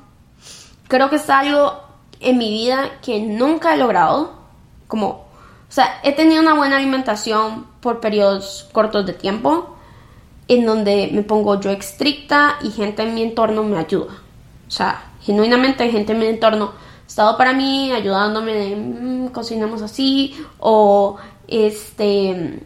Creo 0.90 1.10
que 1.10 1.16
es 1.16 1.30
algo 1.30 1.82
en 2.20 2.38
mi 2.38 2.50
vida 2.50 3.00
que 3.02 3.22
nunca 3.22 3.74
he 3.74 3.78
logrado. 3.78 4.42
Como, 4.88 5.08
o 5.08 5.26
sea, 5.70 6.02
he 6.04 6.12
tenido 6.12 6.42
una 6.42 6.54
buena 6.54 6.76
alimentación 6.76 7.66
por 7.80 8.02
periodos 8.02 8.68
cortos 8.74 9.06
de 9.06 9.14
tiempo, 9.14 9.78
en 10.52 10.66
donde 10.66 11.10
me 11.14 11.24
pongo 11.24 11.62
yo 11.62 11.72
estricta 11.72 12.58
y 12.62 12.72
gente 12.72 13.04
en 13.04 13.14
mi 13.14 13.24
entorno 13.24 13.64
me 13.64 13.78
ayuda. 13.78 14.12
O 14.68 14.72
sea, 14.72 15.02
genuinamente 15.22 15.90
gente 15.90 16.12
en 16.12 16.20
mi 16.20 16.26
entorno 16.26 16.74
ha 16.74 17.08
estado 17.08 17.38
para 17.38 17.54
mí, 17.54 17.90
ayudándome 17.94 18.52
de 18.52 18.76
mm, 18.76 19.28
cocinamos 19.30 19.82
así, 19.82 20.36
o 20.60 21.16
este, 21.48 22.60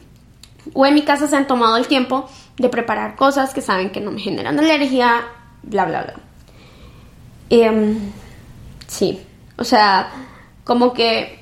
o 0.74 0.84
en 0.84 0.96
mi 0.96 1.04
casa 1.04 1.28
se 1.28 1.36
han 1.36 1.46
tomado 1.46 1.78
el 1.78 1.86
tiempo 1.86 2.28
de 2.58 2.70
preparar 2.70 3.16
cosas 3.16 3.54
que 3.54 3.62
saben 3.62 3.92
que 3.92 4.02
no 4.02 4.10
me 4.10 4.20
generan 4.20 4.58
alergia, 4.58 5.22
bla, 5.62 5.86
bla, 5.86 6.02
bla. 6.02 6.16
Em, 7.52 8.00
sí, 8.88 9.22
o 9.60 9.64
sea, 9.64 10.10
como 10.64 10.92
que 10.92 11.40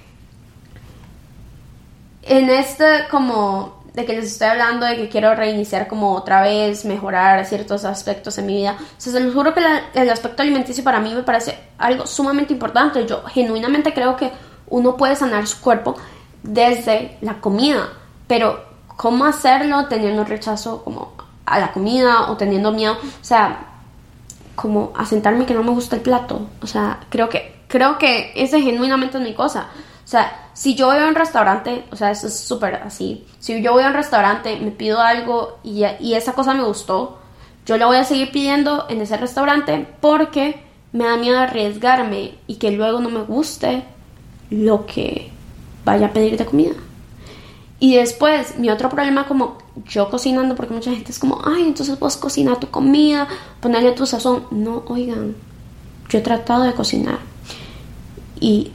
en 2.24 2.50
este 2.50 3.08
como 3.10 3.83
de 3.94 4.06
que 4.06 4.14
les 4.14 4.26
estoy 4.26 4.48
hablando 4.48 4.86
de 4.86 4.96
que 4.96 5.10
quiero 5.10 5.36
reiniciar 5.36 5.88
como 5.88 6.14
otra 6.14 6.42
vez, 6.42 6.84
mejorar 6.86 7.46
ciertos 7.46 7.86
aspectos 7.86 8.38
en 8.38 8.48
mi 8.48 8.56
vida. 8.56 8.76
O 8.80 9.02
sea, 9.02 9.14
se 9.14 9.20
los 9.20 9.34
juro 9.34 9.54
que 9.54 9.62
el 9.94 10.10
aspecto 10.10 10.42
alimenticio 10.42 10.84
para 10.84 11.00
mí 11.00 11.14
me 11.14 11.24
parece 11.24 11.58
algo 11.78 12.08
sumamente 12.08 12.54
importante. 12.54 13.06
Yo 13.06 13.24
genuinamente 13.26 13.94
creo 13.94 14.16
que 14.16 14.32
uno 14.68 14.98
puede 14.98 15.16
sanar 15.16 15.46
su 15.46 15.62
cuerpo 15.62 15.96
desde 16.42 17.18
la 17.22 17.40
comida, 17.40 17.90
pero 18.28 18.64
¿cómo 18.98 19.26
hacerlo 19.26 19.86
teniendo 19.86 20.24
rechazo 20.24 20.84
como 20.84 21.14
a 21.46 21.60
la 21.60 21.72
comida 21.72 22.32
o 22.32 22.38
teniendo 22.38 22.72
miedo? 22.72 22.94
O 22.94 23.24
sea, 23.24 23.68
como 24.56 24.92
asentarme 24.96 25.46
que 25.46 25.54
no 25.54 25.64
me 25.64 25.72
gusta 25.72 25.96
el 25.96 26.02
plato. 26.02 26.48
O 26.62 26.68
sea, 26.68 27.00
creo 27.10 27.30
que 27.30 27.64
creo 27.68 27.98
que 27.98 28.32
ese 28.36 28.62
genuinamente 28.62 29.18
es 29.18 29.24
mi 29.24 29.34
cosa. 29.34 29.68
O 30.04 30.08
sea, 30.08 30.50
si 30.54 30.76
yo 30.76 30.88
voy 30.88 30.98
a 30.98 31.08
un 31.08 31.16
restaurante, 31.16 31.86
o 31.92 31.96
sea, 31.96 32.12
eso 32.12 32.28
es 32.28 32.38
súper 32.40 32.76
así. 32.76 33.26
Si 33.40 33.62
yo 33.62 33.72
voy 33.74 33.84
a 33.84 33.88
un 33.88 33.94
restaurante, 33.94 34.60
me 34.60 34.72
pido 34.72 35.00
algo 35.00 35.60
y, 35.64 35.84
y 36.00 36.14
esa 36.14 36.34
cosa 36.34 36.54
me 36.54 36.64
gustó, 36.64 37.20
yo 37.66 37.78
la 37.78 37.86
voy 37.86 37.98
a 37.98 38.04
seguir 38.04 38.32
pidiendo 38.32 38.86
en 38.90 39.02
ese 39.02 39.18
restaurante 39.18 39.88
porque 40.02 40.64
me 40.92 41.06
da 41.06 41.18
miedo 41.18 41.40
arriesgarme 41.40 42.36
y 42.48 42.56
que 42.56 42.72
luego 42.72 43.00
no 43.00 43.10
me 43.10 43.24
guste 43.24 43.84
lo 44.50 44.86
que 44.86 45.32
vaya 45.86 46.08
a 46.08 46.14
pedir 46.14 46.38
de 46.38 46.46
comida. 46.46 46.76
Y 47.80 47.96
después, 47.96 48.58
mi 48.58 48.70
otro 48.70 48.90
problema 48.90 49.26
como 49.26 49.58
yo 49.88 50.10
cocinando, 50.10 50.56
porque 50.56 50.74
mucha 50.74 50.92
gente 50.92 51.12
es 51.12 51.20
como, 51.20 51.42
ay, 51.44 51.64
entonces 51.64 52.00
vos 52.00 52.16
cocinar 52.16 52.58
tu 52.58 52.70
comida, 52.70 53.28
ponerle 53.60 53.92
tu 53.92 54.06
sazón. 54.06 54.46
No, 54.52 54.84
oigan, 54.88 55.36
yo 56.08 56.20
he 56.20 56.22
tratado 56.22 56.64
de 56.64 56.74
cocinar. 56.74 57.20
Y 58.40 58.72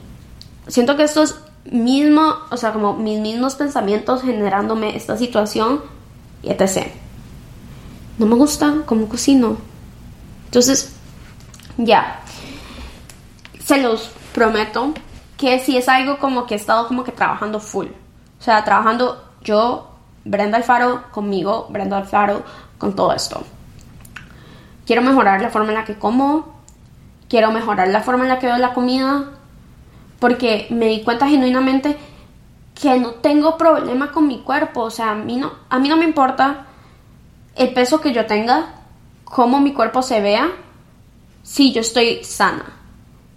siento 0.69 0.97
que 0.97 1.03
esto 1.03 1.23
es 1.23 1.41
mismo, 1.65 2.37
o 2.51 2.57
sea, 2.57 2.73
como 2.73 2.95
mis 2.95 3.19
mismos 3.21 3.57
pensamientos 3.57 4.23
generándome 4.23 4.97
esta 4.97 5.17
situación 5.17 5.83
y 6.43 6.51
etc. 6.51 6.87
No 8.19 8.27
me 8.27 8.37
gusta 8.37 8.83
cómo 8.87 9.09
cocino. 9.09 9.57
Entonces, 10.47 10.95
ya. 11.77 12.21
Se 13.65 13.83
los 13.83 14.11
prometo 14.33 14.95
que 15.37 15.59
si 15.59 15.77
es 15.77 15.89
algo 15.89 16.19
como 16.19 16.47
que 16.47 16.55
he 16.55 16.57
estado 16.57 16.89
como 16.89 17.05
que 17.05 17.13
trabajando 17.13 17.61
full. 17.61 17.87
O 17.87 18.43
sea, 18.43 18.65
trabajando 18.65 19.25
yo, 19.43 19.91
Brenda 20.25 20.57
Alfaro, 20.57 21.05
conmigo, 21.11 21.67
Brenda 21.71 21.99
Alfaro, 21.99 22.43
con 22.79 22.95
todo 22.95 23.13
esto. 23.13 23.43
Quiero 24.87 25.03
mejorar 25.03 25.43
la 25.43 25.51
forma 25.51 25.69
en 25.69 25.75
la 25.75 25.85
que 25.85 25.99
como. 25.99 26.59
Quiero 27.29 27.53
mejorar 27.53 27.89
la 27.89 28.01
forma 28.01 28.25
en 28.25 28.31
la 28.31 28.39
que 28.39 28.47
veo 28.47 28.57
la 28.57 28.73
comida 28.73 29.38
porque 30.19 30.67
me 30.71 30.87
di 30.87 31.03
cuenta 31.03 31.29
genuinamente 31.29 31.97
que 32.81 32.99
no 32.99 33.13
tengo 33.13 33.57
problema 33.57 34.13
con 34.13 34.29
mi 34.29 34.41
cuerpo, 34.41 34.83
o 34.83 34.91
sea, 34.91 35.11
a 35.11 35.15
mí 35.15 35.37
no, 35.37 35.53
a 35.69 35.79
mí 35.79 35.89
no 35.89 35.97
me 35.97 36.05
importa 36.05 36.67
el 37.57 37.73
peso 37.73 38.01
que 38.01 38.13
yo 38.13 38.27
tenga, 38.27 38.75
cómo 39.25 39.61
mi 39.61 39.73
cuerpo 39.73 40.03
se 40.03 40.21
vea, 40.21 40.51
si 41.43 41.73
yo 41.73 41.81
estoy 41.81 42.23
sana. 42.25 42.65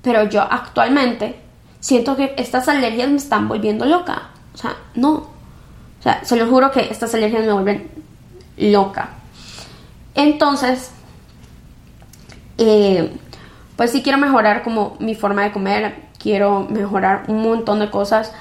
Pero 0.01 0.23
yo 0.23 0.41
actualmente 0.41 1.35
siento 1.79 2.15
que 2.15 2.33
estas 2.37 2.67
alergias 2.67 3.09
me 3.09 3.17
están 3.17 3.47
volviendo 3.47 3.85
loca. 3.85 4.29
O 4.53 4.57
sea, 4.57 4.75
no. 4.95 5.11
O 5.11 6.03
sea, 6.03 6.23
se 6.23 6.35
lo 6.35 6.47
juro 6.47 6.71
que 6.71 6.81
estas 6.81 7.13
alergias 7.13 7.45
me 7.45 7.53
vuelven 7.53 7.89
loca. 8.57 9.09
Entonces, 10.13 10.91
eh, 12.57 13.11
pues 13.81 13.93
sí 13.93 14.03
quiero 14.03 14.19
mejorar 14.19 14.61
como 14.61 14.95
mi 14.99 15.15
forma 15.15 15.41
de 15.41 15.51
comer, 15.51 16.09
quiero 16.19 16.67
mejorar 16.69 17.23
un 17.29 17.41
montón 17.41 17.79
de 17.79 17.89
cosas. 17.89 18.31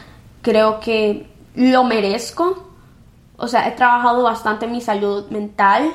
Creo 0.43 0.81
que 0.81 1.31
lo 1.55 1.83
merezco. 1.83 2.71
O 3.39 3.49
sea, 3.49 3.67
he 3.67 3.71
trabajado 3.71 4.23
bastante 4.23 4.67
en 4.67 4.73
mi 4.73 4.83
salud 4.83 5.31
mental 5.31 5.95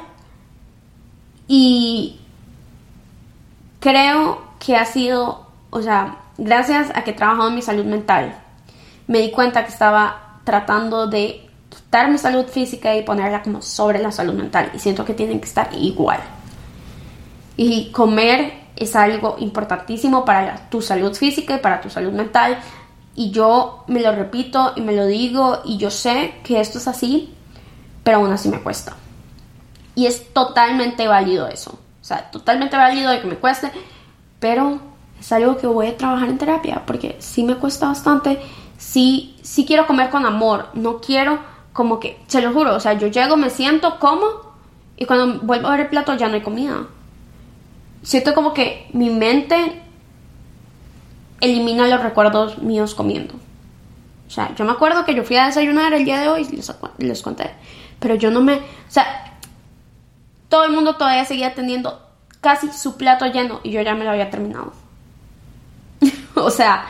y 1.48 2.20
creo 3.80 4.42
que 4.58 4.78
ha 4.78 4.86
sido, 4.86 5.46
o 5.70 5.80
sea, 5.84 6.18
gracias 6.40 6.90
a 6.96 7.04
que 7.04 7.12
he 7.12 7.14
trabajado 7.14 7.50
en 7.50 7.54
mi 7.54 7.62
salud 7.62 7.86
mental, 7.86 8.34
me 9.06 9.20
di 9.20 9.30
cuenta 9.30 9.64
que 9.64 9.72
estaba 9.72 10.40
tratando 10.44 11.06
de 11.06 11.48
quitar 11.70 12.10
mi 12.10 12.18
salud 12.18 12.48
física 12.48 12.96
y 12.96 13.04
ponerla 13.04 13.44
como 13.44 13.62
sobre 13.62 14.00
la 14.00 14.12
salud 14.12 14.34
mental 14.34 14.72
y 14.74 14.80
siento 14.80 15.06
que 15.06 15.14
tienen 15.14 15.40
que 15.40 15.46
estar 15.46 15.70
igual. 15.72 16.22
Y 17.58 17.92
comer 17.92 18.65
es 18.76 18.96
algo 18.96 19.36
importantísimo 19.40 20.26
para 20.26 20.70
tu 20.70 20.82
salud 20.82 21.14
física 21.14 21.56
y 21.56 21.60
para 21.60 21.82
tu 21.82 21.90
salud 21.90 22.12
mental. 22.12 22.60
Y 23.16 23.32
yo 23.32 23.84
me 23.88 24.02
lo 24.02 24.14
repito 24.14 24.74
y 24.76 24.82
me 24.82 24.94
lo 24.94 25.06
digo 25.06 25.62
y 25.66 25.78
yo 25.78 25.90
sé 25.90 26.36
que 26.44 26.60
esto 26.60 26.78
es 26.78 26.88
así, 26.88 27.34
pero 28.04 28.18
aún 28.18 28.32
así 28.32 28.50
me 28.50 28.62
cuesta. 28.62 28.96
Y 29.96 30.08
es 30.08 30.34
totalmente 30.34 31.08
válido 31.08 31.48
eso. 31.48 31.72
O 32.02 32.04
sea, 32.04 32.30
totalmente 32.30 32.76
válido 32.76 33.12
de 33.12 33.22
que 33.22 33.28
me 33.28 33.36
cueste, 33.36 33.72
pero 34.40 34.80
es 35.20 35.32
algo 35.32 35.58
que 35.58 35.68
voy 35.68 35.88
a 35.88 35.98
trabajar 35.98 36.30
en 36.30 36.38
terapia 36.38 36.84
porque 36.86 37.16
sí 37.20 37.44
me 37.44 37.56
cuesta 37.56 37.88
bastante. 37.88 38.40
Sí, 38.78 39.38
sí 39.42 39.66
quiero 39.66 39.88
comer 39.88 40.10
con 40.10 40.26
amor. 40.26 40.68
No 40.74 41.00
quiero 41.00 41.40
como 41.72 42.00
que, 42.00 42.22
se 42.28 42.42
lo 42.42 42.54
juro, 42.54 42.74
o 42.76 42.80
sea, 42.80 42.94
yo 42.94 43.08
llego, 43.08 43.36
me 43.36 43.50
siento, 43.50 44.00
como 44.00 44.56
y 44.98 45.06
cuando 45.06 45.40
vuelvo 45.42 45.68
a 45.68 45.72
ver 45.72 45.82
el 45.82 45.88
plato 45.88 46.16
ya 46.16 46.30
no 46.30 46.36
hay 46.36 46.42
comida 46.42 46.88
siento 48.06 48.34
como 48.34 48.54
que 48.54 48.88
mi 48.94 49.10
mente 49.10 49.82
elimina 51.42 51.88
los 51.88 52.02
recuerdos 52.02 52.60
míos 52.60 52.96
comiendo. 52.96 53.34
O 54.28 54.30
sea, 54.30 54.56
yo 54.56 54.64
me 54.64 54.72
acuerdo 54.72 55.06
que 55.06 55.14
yo 55.14 55.24
fui 55.24 55.36
a 55.36 55.48
desayunar 55.48 55.94
el 55.94 56.06
día 56.06 56.22
de 56.22 56.30
hoy 56.30 56.46
les, 56.46 56.72
les 57.00 57.22
conté. 57.22 57.52
Pero 58.00 58.16
yo 58.16 58.32
no 58.32 58.42
me... 58.42 58.54
O 58.56 58.62
sea, 58.88 59.38
todo 60.50 60.66
el 60.66 60.72
mundo 60.72 60.96
todavía 60.96 61.26
seguía 61.26 61.54
teniendo 61.54 62.02
casi 62.42 62.72
su 62.72 62.96
plato 62.96 63.26
lleno 63.26 63.60
y 63.64 63.72
yo 63.72 63.82
ya 63.82 63.96
me 63.96 64.06
lo 64.06 64.12
había 64.12 64.30
terminado. 64.30 64.74
o 66.36 66.50
sea, 66.50 66.86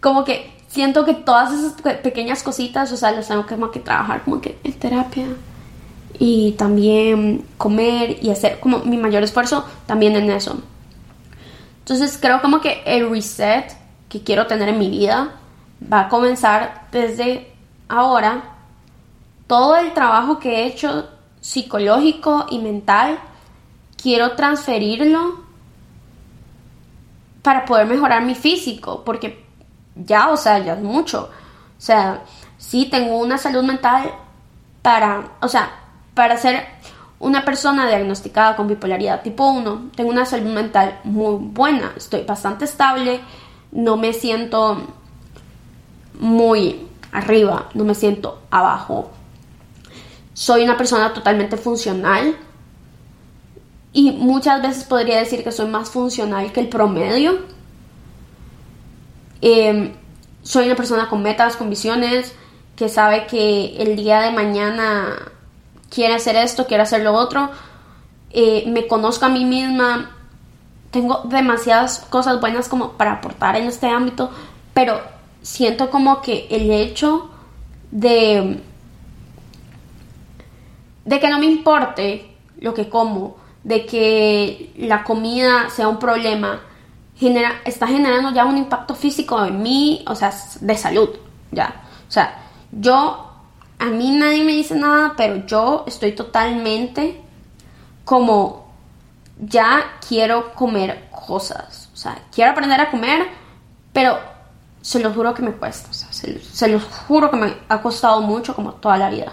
como 0.00 0.24
que 0.24 0.52
siento 0.68 1.04
que 1.04 1.14
todas 1.14 1.52
esas 1.52 1.72
pequeñas 1.98 2.42
cositas, 2.42 2.92
o 2.92 2.96
sea, 2.96 3.12
las 3.12 3.28
tengo 3.28 3.46
que, 3.46 3.54
como 3.54 3.70
que 3.70 3.80
trabajar 3.80 4.22
como 4.24 4.40
que 4.40 4.58
en 4.62 4.72
terapia 4.74 5.26
y 6.18 6.52
también 6.52 7.46
comer 7.56 8.18
y 8.22 8.30
hacer 8.30 8.60
como 8.60 8.80
mi 8.80 8.96
mayor 8.96 9.22
esfuerzo 9.22 9.64
también 9.86 10.16
en 10.16 10.30
eso. 10.30 10.60
Entonces 11.80 12.18
creo 12.20 12.40
como 12.40 12.60
que 12.60 12.82
el 12.86 13.08
reset 13.10 13.76
que 14.08 14.22
quiero 14.22 14.46
tener 14.46 14.68
en 14.68 14.78
mi 14.78 14.90
vida 14.90 15.32
va 15.92 16.02
a 16.02 16.08
comenzar 16.08 16.86
desde 16.92 17.52
ahora. 17.88 18.42
Todo 19.46 19.76
el 19.76 19.92
trabajo 19.94 20.38
que 20.38 20.60
he 20.60 20.66
hecho 20.66 21.08
psicológico 21.40 22.46
y 22.50 22.58
mental 22.58 23.18
quiero 24.00 24.36
transferirlo 24.36 25.40
para 27.42 27.64
poder 27.64 27.86
mejorar 27.86 28.22
mi 28.22 28.34
físico, 28.34 29.02
porque 29.04 29.44
ya, 29.94 30.28
o 30.30 30.36
sea, 30.36 30.58
ya 30.58 30.74
es 30.74 30.82
mucho. 30.82 31.30
O 31.78 31.80
sea, 31.80 32.22
sí 32.58 32.86
tengo 32.90 33.18
una 33.18 33.38
salud 33.38 33.62
mental 33.62 34.12
para, 34.82 35.32
o 35.40 35.48
sea, 35.48 35.79
para 36.14 36.36
ser 36.36 36.64
una 37.18 37.44
persona 37.44 37.86
diagnosticada 37.86 38.56
con 38.56 38.66
bipolaridad 38.66 39.22
tipo 39.22 39.46
1, 39.46 39.90
tengo 39.94 40.10
una 40.10 40.24
salud 40.24 40.52
mental 40.52 41.00
muy 41.04 41.36
buena, 41.38 41.92
estoy 41.96 42.22
bastante 42.22 42.64
estable, 42.64 43.20
no 43.72 43.96
me 43.96 44.12
siento 44.12 44.80
muy 46.18 46.86
arriba, 47.12 47.68
no 47.74 47.84
me 47.84 47.94
siento 47.94 48.42
abajo. 48.50 49.10
Soy 50.34 50.62
una 50.64 50.76
persona 50.76 51.12
totalmente 51.12 51.56
funcional. 51.56 52.36
y 53.92 54.12
muchas 54.12 54.62
veces 54.62 54.84
podría 54.84 55.18
decir 55.18 55.42
que 55.42 55.50
soy 55.50 55.66
más 55.66 55.90
funcional 55.90 56.52
que 56.52 56.60
el 56.60 56.68
promedio. 56.68 57.40
Em, 59.40 59.92
soy 60.42 60.66
una 60.66 60.76
persona 60.76 61.08
con 61.08 61.22
metas, 61.22 61.56
con 61.56 61.68
visiones, 61.68 62.32
que 62.76 62.88
sabe 62.88 63.26
que 63.26 63.76
el 63.82 63.96
día 63.96 64.20
de 64.20 64.30
mañana 64.30 65.32
quiere 65.90 66.14
hacer 66.14 66.36
esto, 66.36 66.66
quiere 66.66 66.84
hacer 66.84 67.02
lo 67.02 67.12
otro. 67.12 67.50
Eh, 68.30 68.64
me 68.68 68.86
conozco 68.86 69.26
a 69.26 69.28
mí 69.28 69.44
misma. 69.44 70.12
Tengo 70.90 71.22
demasiadas 71.24 72.00
cosas 72.08 72.40
buenas 72.40 72.68
como 72.68 72.92
para 72.92 73.12
aportar 73.12 73.56
en 73.56 73.66
este 73.66 73.88
ámbito, 73.88 74.30
pero 74.72 75.00
siento 75.42 75.90
como 75.90 76.22
que 76.22 76.46
el 76.50 76.70
hecho 76.70 77.30
de 77.90 78.62
de 81.04 81.18
que 81.18 81.28
no 81.28 81.38
me 81.38 81.46
importe 81.46 82.36
lo 82.60 82.74
que 82.74 82.88
como, 82.88 83.36
de 83.64 83.86
que 83.86 84.72
la 84.76 85.02
comida 85.02 85.68
sea 85.70 85.88
un 85.88 85.98
problema, 85.98 86.60
genera, 87.16 87.62
está 87.64 87.86
generando 87.86 88.32
ya 88.32 88.44
un 88.44 88.56
impacto 88.56 88.94
físico 88.94 89.44
en 89.44 89.62
mí, 89.62 90.04
o 90.06 90.14
sea, 90.14 90.32
de 90.60 90.76
salud, 90.76 91.10
ya. 91.50 91.82
O 92.08 92.10
sea, 92.12 92.42
yo, 92.70 93.29
a 93.80 93.86
mí 93.86 94.12
nadie 94.12 94.44
me 94.44 94.52
dice 94.52 94.74
nada, 94.74 95.14
pero 95.16 95.46
yo 95.46 95.84
estoy 95.86 96.12
totalmente 96.12 97.20
como, 98.04 98.72
ya 99.38 99.96
quiero 100.06 100.52
comer 100.54 101.08
cosas, 101.10 101.88
o 101.92 101.96
sea, 101.96 102.18
quiero 102.30 102.52
aprender 102.52 102.78
a 102.78 102.90
comer, 102.90 103.26
pero 103.92 104.18
se 104.82 105.00
lo 105.00 105.12
juro 105.12 105.32
que 105.32 105.42
me 105.42 105.52
cuesta, 105.52 105.88
o 105.90 105.94
sea, 105.94 106.12
se, 106.12 106.40
se 106.40 106.68
los 106.68 106.84
juro 106.84 107.30
que 107.30 107.36
me 107.38 107.56
ha 107.68 107.80
costado 107.80 108.20
mucho 108.20 108.54
como 108.54 108.74
toda 108.74 108.98
la 108.98 109.08
vida. 109.08 109.32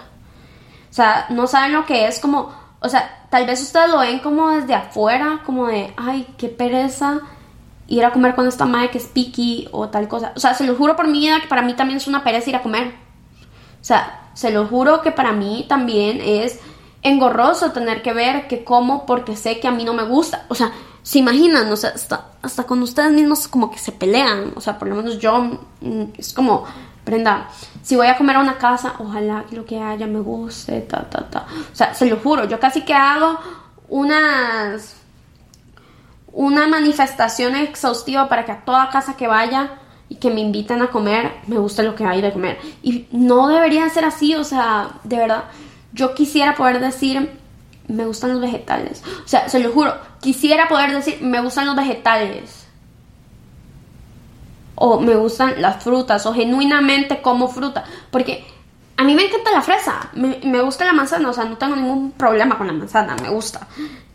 O 0.90 0.94
sea, 0.94 1.26
no 1.28 1.46
saben 1.46 1.74
lo 1.74 1.84
que 1.84 2.06
es 2.06 2.18
como, 2.18 2.50
o 2.80 2.88
sea, 2.88 3.26
tal 3.30 3.44
vez 3.44 3.60
ustedes 3.60 3.90
lo 3.90 3.98
ven 3.98 4.18
como 4.20 4.50
desde 4.50 4.74
afuera, 4.74 5.42
como 5.44 5.66
de, 5.66 5.92
ay, 5.98 6.26
qué 6.38 6.48
pereza 6.48 7.20
ir 7.86 8.04
a 8.04 8.12
comer 8.12 8.34
con 8.34 8.48
esta 8.48 8.64
madre 8.64 8.90
que 8.90 8.98
es 8.98 9.06
picky 9.06 9.68
o 9.72 9.88
tal 9.88 10.08
cosa. 10.08 10.32
O 10.34 10.40
sea, 10.40 10.54
se 10.54 10.64
lo 10.64 10.74
juro 10.74 10.96
por 10.96 11.06
mi 11.06 11.20
vida 11.20 11.40
que 11.40 11.48
para 11.48 11.62
mí 11.62 11.74
también 11.74 11.98
es 11.98 12.06
una 12.06 12.24
pereza 12.24 12.48
ir 12.48 12.56
a 12.56 12.62
comer. 12.62 13.07
O 13.80 13.84
sea, 13.84 14.30
se 14.34 14.50
lo 14.50 14.66
juro 14.66 15.02
que 15.02 15.10
para 15.10 15.32
mí 15.32 15.66
también 15.68 16.20
es 16.20 16.58
engorroso 17.02 17.72
tener 17.72 18.02
que 18.02 18.12
ver 18.12 18.48
que 18.48 18.64
como 18.64 19.06
porque 19.06 19.36
sé 19.36 19.60
que 19.60 19.68
a 19.68 19.72
mí 19.72 19.84
no 19.84 19.94
me 19.94 20.04
gusta. 20.04 20.44
O 20.48 20.54
sea, 20.54 20.72
se 21.02 21.18
imaginan, 21.18 21.70
o 21.72 21.76
sea, 21.76 21.90
hasta, 21.90 22.32
hasta 22.42 22.64
con 22.64 22.82
ustedes 22.82 23.12
mismos 23.12 23.48
como 23.48 23.70
que 23.70 23.78
se 23.78 23.92
pelean. 23.92 24.52
O 24.56 24.60
sea, 24.60 24.78
por 24.78 24.88
lo 24.88 24.96
menos 24.96 25.18
yo 25.18 25.58
mm, 25.80 26.02
es 26.16 26.32
como, 26.32 26.64
Brenda, 27.04 27.48
si 27.82 27.96
voy 27.96 28.08
a 28.08 28.16
comer 28.18 28.36
a 28.36 28.40
una 28.40 28.58
casa, 28.58 28.94
ojalá 28.98 29.44
que 29.48 29.56
lo 29.56 29.64
que 29.64 29.80
haya 29.80 30.06
me 30.06 30.20
guste, 30.20 30.80
ta, 30.82 31.08
ta, 31.08 31.28
ta. 31.28 31.46
O 31.72 31.74
sea, 31.74 31.94
se 31.94 32.06
lo 32.06 32.16
juro, 32.16 32.44
yo 32.44 32.60
casi 32.60 32.82
que 32.82 32.94
hago 32.94 33.38
unas 33.88 34.96
una 36.32 36.68
manifestación 36.68 37.56
exhaustiva 37.56 38.28
para 38.28 38.44
que 38.44 38.52
a 38.52 38.64
toda 38.64 38.90
casa 38.90 39.16
que 39.16 39.26
vaya 39.26 39.70
y 40.08 40.16
que 40.16 40.30
me 40.30 40.40
inviten 40.40 40.82
a 40.82 40.88
comer, 40.88 41.32
me 41.46 41.58
guste 41.58 41.82
lo 41.82 41.94
que 41.94 42.04
hay 42.04 42.20
de 42.20 42.32
comer. 42.32 42.58
Y 42.82 43.06
no 43.10 43.48
debería 43.48 43.88
ser 43.88 44.04
así, 44.04 44.34
o 44.34 44.44
sea, 44.44 44.90
de 45.04 45.16
verdad, 45.16 45.44
yo 45.92 46.14
quisiera 46.14 46.54
poder 46.54 46.80
decir, 46.80 47.30
me 47.88 48.06
gustan 48.06 48.32
los 48.32 48.40
vegetales. 48.40 49.02
O 49.24 49.28
sea, 49.28 49.48
se 49.48 49.58
lo 49.60 49.70
juro, 49.70 49.94
quisiera 50.20 50.68
poder 50.68 50.92
decir, 50.92 51.18
me 51.20 51.40
gustan 51.40 51.66
los 51.66 51.76
vegetales. 51.76 52.66
O 54.74 55.00
me 55.00 55.16
gustan 55.16 55.60
las 55.60 55.82
frutas, 55.82 56.24
o 56.26 56.32
genuinamente 56.32 57.20
como 57.20 57.48
fruta. 57.48 57.84
Porque 58.10 58.46
a 58.96 59.04
mí 59.04 59.14
me 59.14 59.26
encanta 59.26 59.52
la 59.52 59.62
fresa, 59.62 60.10
me, 60.14 60.40
me 60.44 60.60
gusta 60.60 60.84
la 60.84 60.92
manzana, 60.92 61.30
o 61.30 61.32
sea, 61.32 61.44
no 61.44 61.56
tengo 61.56 61.76
ningún 61.76 62.12
problema 62.12 62.56
con 62.56 62.66
la 62.66 62.72
manzana, 62.72 63.16
me 63.22 63.28
gusta 63.28 63.66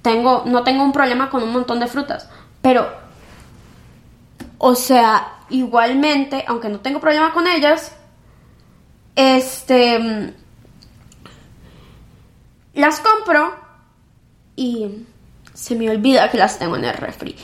tengo, 0.04 0.44
no 0.46 0.64
tengo 0.64 0.84
un 0.84 0.92
problema 0.92 1.32
con 1.32 1.42
un 1.42 1.52
montón 1.52 1.80
de 1.80 1.88
frutas, 1.88 2.30
pero, 2.62 2.88
o 4.66 4.76
sea, 4.76 5.40
igualmente, 5.50 6.46
aunque 6.48 6.70
no 6.70 6.80
tengo 6.80 7.02
problema 7.02 7.34
con 7.34 7.48
ellas, 7.48 7.94
este, 9.14 10.34
las 12.74 13.02
compro 13.02 13.56
y 14.56 15.06
se 15.54 15.76
me 15.76 15.90
olvida 15.90 16.32
que 16.32 16.38
las 16.38 16.60
tengo 16.60 16.78
en 16.78 16.86
el 16.86 16.94
refri. 16.94 17.36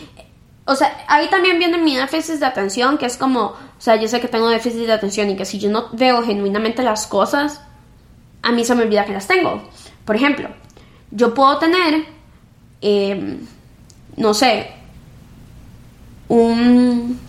O 0.64 0.76
sea, 0.76 1.04
ahí 1.10 1.28
también 1.28 1.60
viene 1.60 1.78
mi 1.78 1.98
déficit 1.98 2.36
de 2.36 2.46
atención, 2.46 2.98
que 2.98 3.08
es 3.08 3.18
como, 3.18 3.48
o 3.48 3.58
sea, 3.80 3.98
yo 3.98 4.08
sé 4.08 4.22
que 4.22 4.30
tengo 4.30 4.48
déficit 4.48 4.86
de 4.86 4.94
atención 4.94 5.30
y 5.30 5.36
que 5.36 5.44
si 5.44 5.60
yo 5.60 5.70
no 5.70 5.90
veo 5.92 6.24
genuinamente 6.24 6.84
las 6.84 7.06
cosas, 7.06 7.60
a 8.44 8.54
mí 8.54 8.64
se 8.64 8.76
me 8.76 8.84
olvida 8.84 9.04
que 9.04 9.12
las 9.12 9.28
tengo. 9.28 9.70
Por 10.06 10.16
ejemplo, 10.16 10.48
yo 11.12 11.34
puedo 11.34 11.58
tener 11.58 12.06
Em, 12.82 13.46
no 14.16 14.34
sé, 14.34 14.72
un, 16.30 17.20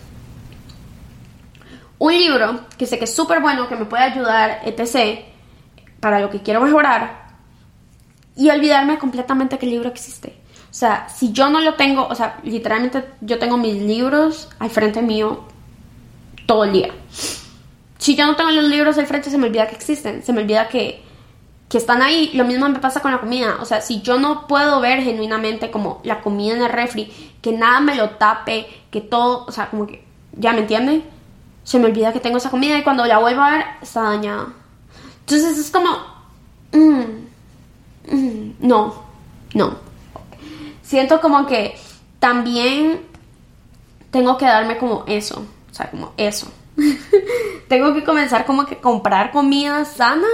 un 1.99 2.13
libro 2.13 2.61
que 2.77 2.85
sé 2.85 2.97
que 2.97 3.03
es 3.03 3.13
súper 3.13 3.41
bueno, 3.41 3.67
que 3.67 3.75
me 3.75 3.85
puede 3.85 4.03
ayudar, 4.03 4.61
etc., 4.63 5.25
para 5.99 6.19
lo 6.19 6.29
que 6.29 6.41
quiero 6.41 6.61
mejorar, 6.61 7.21
y 8.35 8.49
olvidarme 8.49 8.97
completamente 8.97 9.57
que 9.57 9.65
el 9.65 9.73
libro 9.73 9.89
existe. 9.89 10.41
O 10.71 10.73
sea, 10.73 11.09
si 11.09 11.33
yo 11.33 11.49
no 11.49 11.59
lo 11.59 11.73
tengo, 11.73 12.07
o 12.07 12.15
sea, 12.15 12.39
literalmente 12.43 13.03
yo 13.19 13.37
tengo 13.37 13.57
mis 13.57 13.75
libros 13.75 14.49
al 14.57 14.69
frente 14.69 15.01
mío 15.01 15.43
todo 16.45 16.63
el 16.63 16.71
día. 16.71 16.93
Si 17.97 18.15
yo 18.15 18.25
no 18.25 18.35
tengo 18.35 18.51
los 18.51 18.63
libros 18.63 18.97
al 18.97 19.05
frente, 19.05 19.29
se 19.29 19.37
me 19.37 19.47
olvida 19.47 19.67
que 19.67 19.75
existen, 19.75 20.23
se 20.23 20.31
me 20.33 20.41
olvida 20.41 20.69
que, 20.69 21.03
que 21.71 21.77
están 21.77 22.01
ahí. 22.01 22.31
Lo 22.33 22.43
mismo 22.43 22.67
me 22.67 22.79
pasa 22.79 22.99
con 22.99 23.13
la 23.13 23.21
comida. 23.21 23.57
O 23.61 23.65
sea, 23.65 23.79
si 23.79 24.01
yo 24.01 24.19
no 24.19 24.45
puedo 24.45 24.81
ver 24.81 25.01
genuinamente 25.01 25.71
como 25.71 26.01
la 26.03 26.19
comida 26.19 26.53
en 26.53 26.63
el 26.63 26.69
refri, 26.69 27.09
que 27.41 27.53
nada 27.53 27.79
me 27.79 27.95
lo 27.95 28.09
tape, 28.09 28.67
que 28.91 28.99
todo, 28.99 29.45
o 29.47 29.51
sea, 29.53 29.69
como 29.69 29.87
que, 29.87 30.03
¿ya 30.33 30.51
me 30.51 30.59
entienden? 30.59 31.05
Se 31.63 31.79
me 31.79 31.85
olvida 31.85 32.11
que 32.11 32.19
tengo 32.19 32.37
esa 32.37 32.49
comida 32.49 32.77
y 32.77 32.83
cuando 32.83 33.05
la 33.05 33.19
vuelvo 33.19 33.41
a 33.41 33.51
ver, 33.51 33.65
está 33.81 34.01
dañada. 34.01 34.47
Entonces 35.21 35.57
es 35.57 35.71
como, 35.71 35.91
mm, 36.73 38.15
mm, 38.15 38.53
no, 38.59 39.03
no. 39.53 39.75
Siento 40.81 41.21
como 41.21 41.47
que 41.47 41.79
también 42.19 42.99
tengo 44.11 44.37
que 44.37 44.45
darme 44.45 44.77
como 44.77 45.05
eso, 45.07 45.45
o 45.71 45.73
sea, 45.73 45.89
como 45.89 46.11
eso. 46.17 46.51
tengo 47.69 47.93
que 47.93 48.03
comenzar 48.03 48.45
como 48.45 48.65
que 48.65 48.75
comprar 48.75 49.31
comida 49.31 49.85
sana 49.85 50.27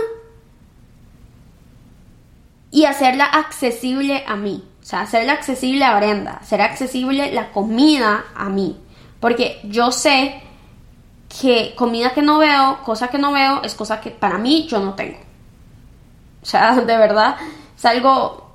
y 2.78 2.86
hacerla 2.86 3.26
accesible 3.26 4.24
a 4.28 4.36
mí. 4.36 4.64
O 4.80 4.86
sea, 4.86 5.02
hacerla 5.02 5.34
accesible 5.34 5.84
a 5.84 5.98
Brenda, 5.98 6.34
hacer 6.34 6.62
accesible 6.62 7.32
la 7.32 7.52
comida 7.52 8.26
a 8.36 8.50
mí. 8.50 8.80
Porque 9.20 9.60
yo 9.64 9.92
sé 9.92 10.44
que 11.28 11.74
comida 11.76 12.14
que 12.14 12.22
no 12.22 12.38
veo, 12.38 12.78
cosa 12.84 13.08
que 13.08 13.18
no 13.18 13.32
veo, 13.32 13.64
es 13.64 13.74
cosa 13.74 14.00
que 14.00 14.12
para 14.12 14.38
mí 14.38 14.68
yo 14.68 14.78
no 14.78 14.94
tengo. 14.94 15.18
O 16.44 16.46
sea, 16.46 16.76
de 16.76 16.98
verdad, 16.98 17.38
es 17.76 17.84
algo 17.84 18.52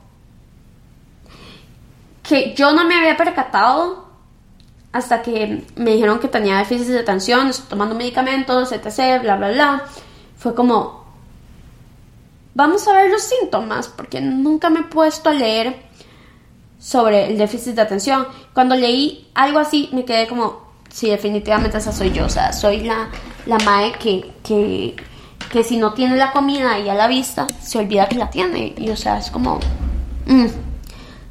que 2.22 2.54
yo 2.54 2.72
no 2.72 2.85
me 2.85 2.94
había 2.94 3.16
percatado 3.16 4.06
hasta 4.92 5.20
que 5.20 5.66
me 5.74 5.94
dijeron 5.94 6.20
que 6.20 6.28
tenía 6.28 6.58
déficit 6.58 6.90
de 6.90 7.00
atención, 7.00 7.48
estoy 7.48 7.66
tomando 7.66 7.96
medicamentos, 7.96 8.70
etc., 8.70 9.20
bla, 9.20 9.35
bla, 9.35 9.50
bla. 9.50 9.85
Fue 10.37 10.54
como, 10.54 11.02
Vamos 12.55 12.87
a 12.87 12.93
ver 12.93 13.11
los 13.11 13.23
síntomas, 13.23 13.88
porque 13.88 14.21
nunca 14.21 14.69
me 14.69 14.81
he 14.81 14.85
puesto 14.85 15.31
a 15.31 15.33
leer 15.33 15.75
sobre 16.79 17.29
el 17.29 17.38
déficit 17.38 17.75
de 17.75 17.83
atención. 17.83 18.27
Cuando 18.53 18.75
leí 18.75 19.31
algo 19.35 19.59
así, 19.59 19.88
me 19.93 20.05
quedé 20.05 20.27
como, 20.27 20.61
sí, 20.91 21.09
definitivamente 21.09 21.79
esa 21.79 21.93
soy 21.93 22.12
yo. 22.12 22.27
O 22.27 22.29
sea, 22.29 22.53
soy 22.53 22.81
la, 22.81 23.09
la 23.47 23.59
mae 23.61 23.93
que, 23.93 24.33
que, 24.43 24.97
que 25.51 25.65
si 25.65 25.79
no 25.79 25.95
tiene 25.95 26.17
la 26.17 26.33
comida 26.33 26.75
ahí 26.75 26.88
a 26.91 26.95
la 26.95 27.09
vista, 27.09 27.47
se 27.62 27.79
olvida 27.79 28.09
que 28.09 28.17
la 28.17 28.29
tiene. 28.29 28.75
Y 28.77 28.91
o 28.91 28.97
sea, 28.97 29.19
es 29.19 29.31
como... 29.31 29.59
Mm, 30.27 30.47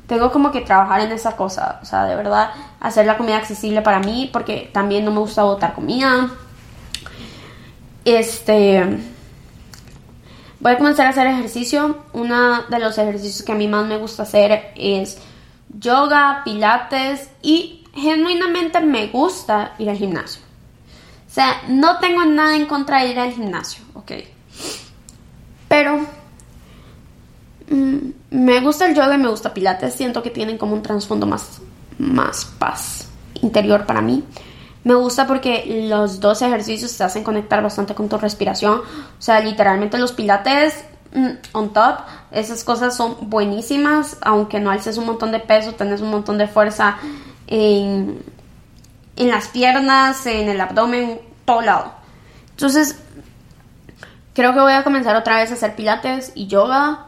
tengo 0.08 0.32
como 0.32 0.52
que 0.52 0.62
trabajar 0.62 1.02
en 1.02 1.12
esa 1.12 1.36
cosa. 1.36 1.80
O 1.84 1.86
sea, 1.86 2.06
de 2.06 2.16
verdad, 2.16 2.52
hacer 2.80 3.06
la 3.06 3.18
comida 3.18 3.38
accesible 3.38 3.82
para 3.82 4.00
mí, 4.00 4.30
porque 4.34 4.72
también 4.74 5.06
no 5.06 5.12
me 5.12 5.20
gusta 5.20 5.44
botar 5.44 5.74
comida. 5.74 6.32
Este 8.04 8.98
Voy 10.62 10.74
a 10.74 10.78
comenzar 10.78 11.08
a 11.08 11.10
hacer 11.10 11.26
ejercicio. 11.26 12.04
Uno 12.14 12.64
de 12.70 12.80
los 12.80 12.98
ejercicios 13.00 13.44
que 13.44 13.52
a 13.52 13.56
mí 13.56 13.68
más 13.68 13.88
me 13.88 13.98
gusta 13.98 14.24
hacer 14.24 14.72
es 14.76 15.18
yoga, 15.70 16.44
pilates 16.46 17.30
y 17.42 17.84
genuinamente 17.96 18.80
me 18.80 19.08
gusta 19.08 19.74
ir 19.80 19.90
al 19.90 19.98
gimnasio. 19.98 20.42
O 21.28 21.34
sea, 21.34 21.64
no 21.68 21.98
tengo 21.98 22.26
nada 22.26 22.56
en 22.56 22.68
contra 22.68 23.02
de 23.02 23.10
ir 23.10 23.20
al 23.20 23.32
gimnasio, 23.32 23.84
ok. 23.96 24.12
Pero 25.68 26.06
mm, 27.70 27.98
me 28.30 28.60
gusta 28.60 28.86
el 28.86 28.94
yoga 28.94 29.16
y 29.16 29.18
me 29.18 29.30
gusta 29.30 29.56
pilates. 29.56 29.96
Siento 29.96 30.22
que 30.22 30.30
tienen 30.30 30.60
como 30.60 30.74
un 30.74 30.84
trasfondo 30.84 31.26
más, 31.26 31.60
más 31.98 32.46
paz 32.46 33.08
interior 33.42 33.88
para 33.88 34.02
mí. 34.02 34.24
Me 34.84 34.96
gusta 34.96 35.28
porque 35.28 35.86
los 35.90 36.20
dos 36.20 36.42
ejercicios 36.42 36.96
te 36.98 37.04
hacen 37.04 37.24
conectar 37.24 37.62
bastante 37.62 37.94
con 37.94 38.10
tu 38.10 38.18
respiración. 38.18 38.80
O 38.80 39.22
sea, 39.22 39.40
literalmente 39.40 39.98
los 39.98 40.12
pilates 40.12 40.84
mm, 41.14 41.30
on 41.54 41.72
top. 41.72 42.00
Esas 42.32 42.64
cosas 42.64 42.96
son 42.96 43.30
buenísimas, 43.30 44.18
aunque 44.22 44.60
no 44.60 44.72
alces 44.72 44.98
un 44.98 45.06
montón 45.06 45.32
de 45.32 45.40
peso, 45.40 45.74
tenés 45.74 46.02
un 46.02 46.10
montón 46.10 46.38
de 46.38 46.48
fuerza 46.48 46.98
en, 47.48 48.24
las 49.18 49.50
piernas, 49.50 50.26
en 50.26 50.50
el 50.50 50.60
abdomen, 50.60 51.22
todo 51.46 51.62
lado. 51.62 51.92
Entonces, 52.52 52.98
creo 54.34 54.54
que 54.54 54.62
voy 54.62 54.74
a 54.74 54.84
comenzar 54.84 55.16
otra 55.16 55.38
vez 55.38 55.52
a 55.52 55.54
hacer 55.54 55.76
pilates 55.76 56.32
y 56.34 56.48
yoga 56.48 57.06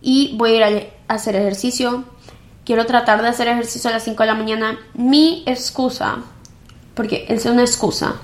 y 0.00 0.36
voy 0.36 0.62
a 0.62 0.70
ir 0.70 0.90
a 1.08 1.14
hacer 1.14 1.34
ejercicio. 1.34 2.04
Quiero 2.64 2.86
tratar 2.86 3.22
de 3.22 3.28
hacer 3.28 3.48
ejercicio 3.48 3.90
a 3.90 3.94
las 3.94 4.04
5 4.04 4.22
de 4.22 4.26
la 4.28 4.34
mañana. 4.34 4.78
Mi 4.94 5.42
excusa, 5.46 6.18
porque 6.94 7.26
es 7.28 7.44
una 7.46 7.62
excusa, 7.62 8.16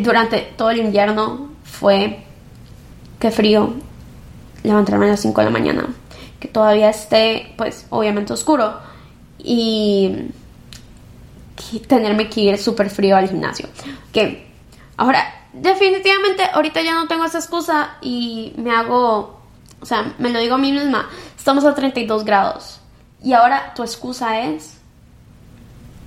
durante 0.00 0.38
todo 0.56 0.70
el 0.70 0.78
invierno 0.78 1.50
fue 1.64 2.24
que 3.18 3.30
frío 3.30 3.74
levantarme 4.62 5.06
a 5.06 5.10
las 5.10 5.20
5 5.20 5.40
de 5.40 5.44
la 5.44 5.50
mañana, 5.50 5.88
que 6.38 6.48
todavía 6.48 6.90
esté, 6.90 7.54
pues, 7.56 7.86
obviamente 7.90 8.32
oscuro 8.32 8.78
y 9.38 10.30
tenerme 11.86 12.28
que 12.28 12.40
ir 12.40 12.58
súper 12.58 12.90
frío 12.90 13.16
al 13.16 13.28
gimnasio. 13.28 13.68
Que 14.12 14.46
ahora, 14.96 15.46
definitivamente, 15.52 16.42
ahorita 16.52 16.82
ya 16.82 16.94
no 16.94 17.06
tengo 17.06 17.24
esa 17.24 17.38
excusa 17.38 17.96
y 18.00 18.52
me 18.56 18.70
hago, 18.70 19.40
o 19.80 19.86
sea, 19.86 20.14
me 20.18 20.30
lo 20.30 20.40
digo 20.40 20.54
a 20.54 20.58
mí 20.58 20.72
misma, 20.72 21.08
estamos 21.36 21.64
a 21.64 21.74
32 21.74 22.24
grados 22.24 22.80
y 23.22 23.32
ahora 23.34 23.74
tu 23.74 23.82
excusa 23.82 24.40
es, 24.40 24.78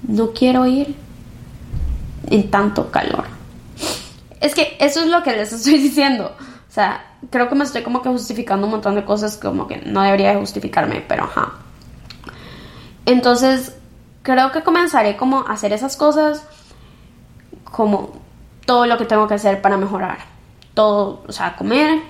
no 0.07 0.31
quiero 0.31 0.65
ir 0.65 0.95
en 2.29 2.49
tanto 2.49 2.91
calor. 2.91 3.25
Es 4.39 4.53
que 4.55 4.75
eso 4.79 5.01
es 5.01 5.07
lo 5.07 5.23
que 5.23 5.31
les 5.31 5.53
estoy 5.53 5.77
diciendo. 5.79 6.35
O 6.39 6.73
sea, 6.73 7.05
creo 7.29 7.49
que 7.49 7.55
me 7.55 7.63
estoy 7.63 7.83
como 7.83 8.01
que 8.01 8.09
justificando 8.09 8.65
un 8.65 8.71
montón 8.71 8.95
de 8.95 9.05
cosas 9.05 9.37
como 9.37 9.67
que 9.67 9.77
no 9.77 10.01
debería 10.01 10.35
justificarme, 10.37 11.03
pero 11.07 11.25
ajá. 11.25 11.53
Entonces, 13.05 13.75
creo 14.21 14.51
que 14.51 14.63
comenzaré 14.63 15.15
como 15.17 15.39
a 15.39 15.53
hacer 15.53 15.73
esas 15.73 15.97
cosas 15.97 16.43
como 17.63 18.13
todo 18.65 18.85
lo 18.85 18.97
que 18.97 19.05
tengo 19.05 19.27
que 19.27 19.35
hacer 19.35 19.61
para 19.61 19.77
mejorar. 19.77 20.19
Todo, 20.73 21.23
o 21.27 21.31
sea, 21.31 21.55
comer 21.55 22.01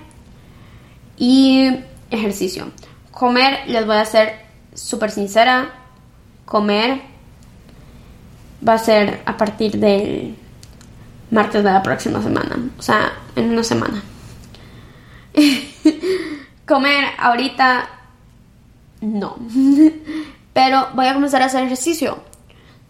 y 1.18 1.80
ejercicio. 2.10 2.68
Comer, 3.12 3.68
les 3.68 3.86
voy 3.86 3.98
a 3.98 4.06
ser 4.06 4.46
súper 4.74 5.12
sincera, 5.12 5.72
comer 6.46 7.13
va 8.68 8.74
a 8.74 8.78
ser 8.78 9.22
a 9.26 9.38
partir 9.38 9.78
del 9.78 10.36
martes 11.32 11.64
de 11.64 11.72
la 11.72 11.84
próxima 11.84 12.22
semana. 12.22 12.58
O 12.78 12.82
sea, 12.82 13.12
en 13.36 13.50
una 13.50 13.64
semana. 13.64 14.02
Comer 16.68 17.06
ahorita 17.18 17.90
no. 19.02 19.36
Pero 20.54 20.88
voy 20.94 21.08
a 21.08 21.14
comenzar 21.14 21.42
a 21.42 21.46
hacer 21.46 21.64
ejercicio. 21.64 22.20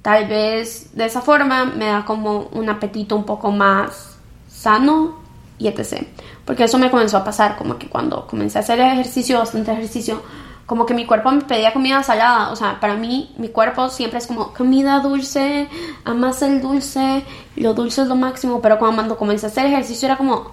Tal 0.01 0.27
vez 0.27 0.95
de 0.95 1.05
esa 1.05 1.21
forma 1.21 1.65
me 1.65 1.85
da 1.85 2.03
como 2.03 2.49
un 2.51 2.69
apetito 2.69 3.15
un 3.15 3.25
poco 3.25 3.51
más 3.51 4.17
sano 4.49 5.19
y 5.57 5.67
etc. 5.67 6.05
Porque 6.45 6.65
eso 6.65 6.77
me 6.77 6.91
comenzó 6.91 7.17
a 7.17 7.23
pasar, 7.23 7.55
como 7.57 7.77
que 7.77 7.87
cuando 7.87 8.27
comencé 8.27 8.57
a 8.57 8.61
hacer 8.61 8.79
ejercicio, 8.81 9.39
bastante 9.39 9.71
ejercicio, 9.71 10.21
como 10.65 10.85
que 10.85 10.93
mi 10.93 11.05
cuerpo 11.05 11.31
me 11.31 11.41
pedía 11.41 11.73
comida 11.73 12.03
salada. 12.03 12.51
O 12.51 12.55
sea, 12.55 12.79
para 12.79 12.95
mí, 12.95 13.33
mi 13.37 13.49
cuerpo 13.49 13.89
siempre 13.89 14.19
es 14.19 14.27
como 14.27 14.53
comida 14.53 14.99
dulce, 14.99 15.67
amas 16.05 16.41
el 16.41 16.61
dulce, 16.61 17.23
lo 17.55 17.73
dulce 17.73 18.03
es 18.03 18.07
lo 18.07 18.15
máximo. 18.15 18.61
Pero 18.61 18.79
cuando 18.79 19.17
comencé 19.17 19.45
a 19.45 19.49
hacer 19.49 19.65
ejercicio 19.65 20.07
era 20.07 20.17
como, 20.17 20.51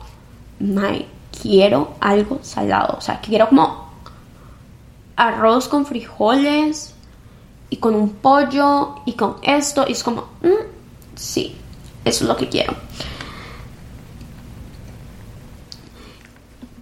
my, 0.58 1.06
quiero 1.40 1.94
algo 2.00 2.40
salado. 2.42 2.96
O 2.98 3.00
sea, 3.00 3.20
quiero 3.20 3.48
como 3.48 3.90
arroz 5.16 5.68
con 5.68 5.86
frijoles 5.86 6.94
y 7.68 7.76
con 7.76 7.94
un 7.94 8.10
pollo 8.10 8.96
y 9.04 9.12
con 9.12 9.36
esto. 9.42 9.84
Y 9.86 9.92
es 9.92 10.02
como, 10.02 10.22
mm, 10.42 10.66
sí, 11.14 11.56
eso 12.04 12.24
es 12.24 12.28
lo 12.28 12.36
que 12.36 12.48
quiero. 12.48 12.74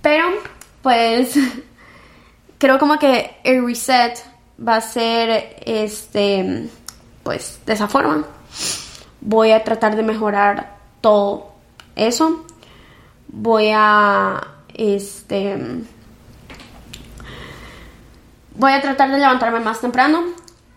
Pero, 0.01 0.25
pues 0.81 1.37
creo 2.59 2.79
como 2.79 2.99
que 2.99 3.39
el 3.45 3.65
reset 3.65 4.19
va 4.67 4.77
a 4.77 4.81
ser 4.81 5.57
este 5.65 6.69
pues 7.23 7.61
de 7.65 7.73
esa 7.73 7.89
forma. 7.89 8.25
Voy 9.21 9.53
a 9.53 9.65
tratar 9.65 9.97
de 9.97 10.03
mejorar 10.03 10.77
todo 11.01 11.53
eso. 11.97 12.45
Voy 13.29 13.71
a 13.75 14.41
este 14.75 15.59
voy 18.55 18.73
a 18.73 18.81
tratar 18.81 19.11
de 19.11 19.19
levantarme 19.19 19.61
más 19.61 19.81
temprano. 19.81 20.23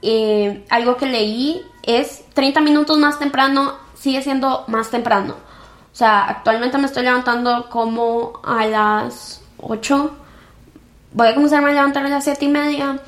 Eh, 0.03 0.65
algo 0.69 0.97
que 0.97 1.05
leí 1.05 1.61
es 1.83 2.23
30 2.33 2.61
minutos 2.61 2.97
más 2.97 3.19
temprano 3.19 3.73
sigue 3.95 4.21
siendo 4.21 4.65
más 4.67 4.89
temprano. 4.89 5.35
O 5.91 5.95
sea 5.95 6.25
actualmente 6.25 6.77
me 6.77 6.85
estoy 6.85 7.03
levantando 7.03 7.69
como 7.69 8.39
a 8.43 8.65
las 8.65 9.41
8 9.57 10.20
voy 11.13 11.27
a 11.27 11.33
comenzar 11.33 11.63
a 11.63 11.71
levantar 11.71 12.05
a 12.05 12.09
las 12.09 12.23
7 12.23 12.45
y 12.45 12.47
media, 12.47 12.99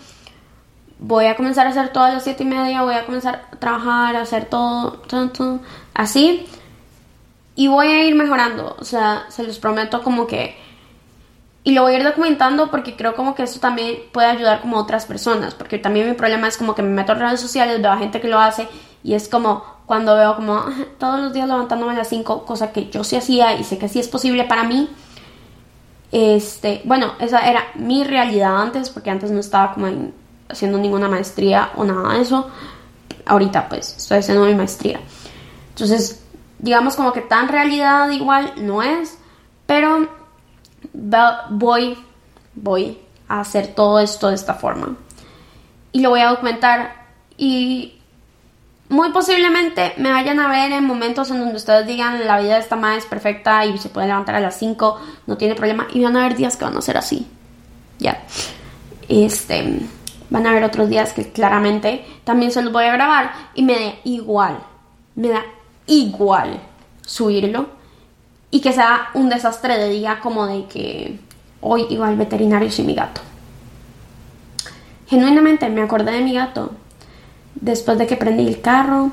voy 1.00 1.26
a 1.26 1.36
comenzar 1.36 1.68
a 1.68 1.70
hacer 1.70 1.90
todo 1.90 2.06
a 2.06 2.14
las 2.14 2.24
7 2.24 2.44
y 2.44 2.46
media, 2.46 2.82
voy 2.82 2.96
a 2.96 3.06
comenzar 3.06 3.46
a 3.52 3.56
trabajar, 3.58 4.16
a 4.16 4.22
hacer 4.22 4.46
todo, 4.46 4.94
todo, 5.08 5.60
así. 5.94 6.46
Y 7.56 7.68
voy 7.68 7.88
a 7.88 8.06
ir 8.06 8.16
mejorando, 8.16 8.76
o 8.80 8.84
sea, 8.84 9.26
se 9.30 9.44
los 9.44 9.60
prometo 9.60 10.02
como 10.02 10.26
que... 10.28 10.58
Y 11.66 11.72
lo 11.74 11.84
voy 11.84 11.94
a 11.94 11.98
ir 11.98 12.04
documentando 12.04 12.70
porque 12.70 12.96
creo 12.98 13.16
como 13.16 13.36
que 13.36 13.44
eso 13.44 13.60
también 13.62 13.98
puede 14.12 14.28
ayudar 14.28 14.60
como 14.60 14.78
a 14.78 14.82
otras 14.82 15.06
personas, 15.06 15.54
porque 15.54 15.78
también 15.78 16.10
mi 16.10 16.14
problema 16.14 16.48
es 16.48 16.58
como 16.58 16.76
que 16.76 16.82
me 16.82 16.90
meto 16.90 17.14
en 17.14 17.20
redes 17.20 17.40
sociales, 17.40 17.82
veo 17.82 17.92
a 17.92 17.98
gente 17.98 18.20
que 18.20 18.28
lo 18.28 18.40
hace 18.40 18.68
y 19.02 19.14
es 19.14 19.30
como 19.30 19.64
cuando 19.86 20.16
veo 20.18 20.36
como 20.36 20.56
ah, 20.56 20.74
todos 20.98 21.22
los 21.22 21.34
días 21.34 21.48
levantándome 21.48 21.94
a 21.94 21.98
las 21.98 22.10
5, 22.10 22.46
cosa 22.46 22.74
que 22.74 22.90
yo 22.90 23.06
sí 23.06 23.16
hacía 23.16 23.56
y 23.56 23.64
sé 23.64 23.78
que 23.78 23.88
sí 23.88 24.00
es 24.00 24.10
posible 24.10 24.44
para 24.44 24.64
mí, 24.64 24.90
este, 26.14 26.84
bueno, 26.86 27.14
esa 27.20 27.40
era 27.40 27.64
mi 27.74 28.04
realidad 28.04 28.62
antes, 28.62 28.92
porque 28.92 29.10
antes 29.10 29.32
no 29.32 29.40
estaba 29.40 29.74
como 29.74 29.88
haciendo 30.48 30.78
ninguna 30.78 31.10
maestría 31.10 31.72
o 31.76 31.84
nada 31.84 32.14
de 32.14 32.22
eso. 32.22 32.52
Ahorita 33.26 33.68
pues 33.68 33.96
estoy 33.98 34.20
haciendo 34.20 34.46
mi 34.46 34.54
maestría. 34.54 35.00
Entonces, 35.70 36.24
digamos 36.60 36.96
como 36.96 37.14
que 37.14 37.22
tan 37.22 37.48
realidad 37.48 38.12
igual 38.12 38.54
no 38.58 38.84
es, 38.84 39.18
pero 39.66 40.08
voy, 41.50 41.98
voy 42.54 43.00
a 43.28 43.40
hacer 43.40 43.74
todo 43.74 44.00
esto 44.00 44.30
de 44.30 44.36
esta 44.36 44.54
forma. 44.54 44.96
Y 45.94 46.02
lo 46.02 46.12
voy 46.12 46.22
a 46.22 46.30
documentar 46.30 47.08
y 47.38 47.93
muy 48.90 49.12
posiblemente 49.12 49.94
me 49.98 50.12
vayan 50.12 50.40
a 50.40 50.48
ver 50.50 50.72
en 50.72 50.86
momentos 50.86 51.32
en 51.32 51.40
donde 51.40 51.56
ustedes 51.56 51.88
digan 51.88 52.26
la 52.26 52.40
vida 52.40 52.56
de 52.56 52.60
esta 52.60 52.76
madre 52.76 53.00
es 53.00 53.06
perfecta 53.06 53.66
y 53.66 53.78
se 53.78 53.90
puede 53.90 54.08
levantar 54.08 54.36
a 54.36 54.40
las 54.40 54.58
5, 54.60 55.00
no 55.26 55.38
tiene 55.38 55.56
problema. 55.56 55.88
Y 55.94 56.04
van 56.04 56.16
a 56.16 56.22
haber 56.22 56.36
días 56.38 56.58
que 56.58 56.66
van 56.66 56.78
a 56.78 56.82
ser 56.82 56.98
así. 56.98 57.28
Ya. 58.00 58.22
Este. 59.08 59.80
Van 60.30 60.48
a 60.48 60.52
haber 60.52 60.64
otros 60.64 60.90
días 60.90 61.14
que 61.14 61.32
claramente 61.32 62.06
también 62.24 62.52
se 62.52 62.62
los 62.62 62.74
voy 62.74 62.86
a 62.86 62.94
grabar 62.94 63.34
y 63.54 63.64
me 63.64 63.74
da 63.74 63.94
igual. 64.04 64.58
Me 65.16 65.30
da 65.30 65.44
igual 65.86 66.60
subirlo 67.06 67.68
y 68.50 68.62
que 68.62 68.74
sea 68.74 69.10
un 69.14 69.30
desastre 69.30 69.78
de 69.78 69.90
día 69.90 70.20
como 70.20 70.48
de 70.48 70.66
que 70.66 71.20
hoy 71.62 71.86
iba 71.90 72.08
al 72.08 72.16
veterinario 72.16 72.72
sin 72.72 72.86
mi 72.86 72.96
gato. 72.96 73.22
Genuinamente 75.08 75.70
me 75.70 75.82
acordé 75.82 76.12
de 76.12 76.22
mi 76.22 76.34
gato 76.34 76.72
Después 77.64 77.98
de 77.98 78.06
que 78.06 78.18
prendí 78.18 78.46
el 78.46 78.60
carro, 78.60 79.10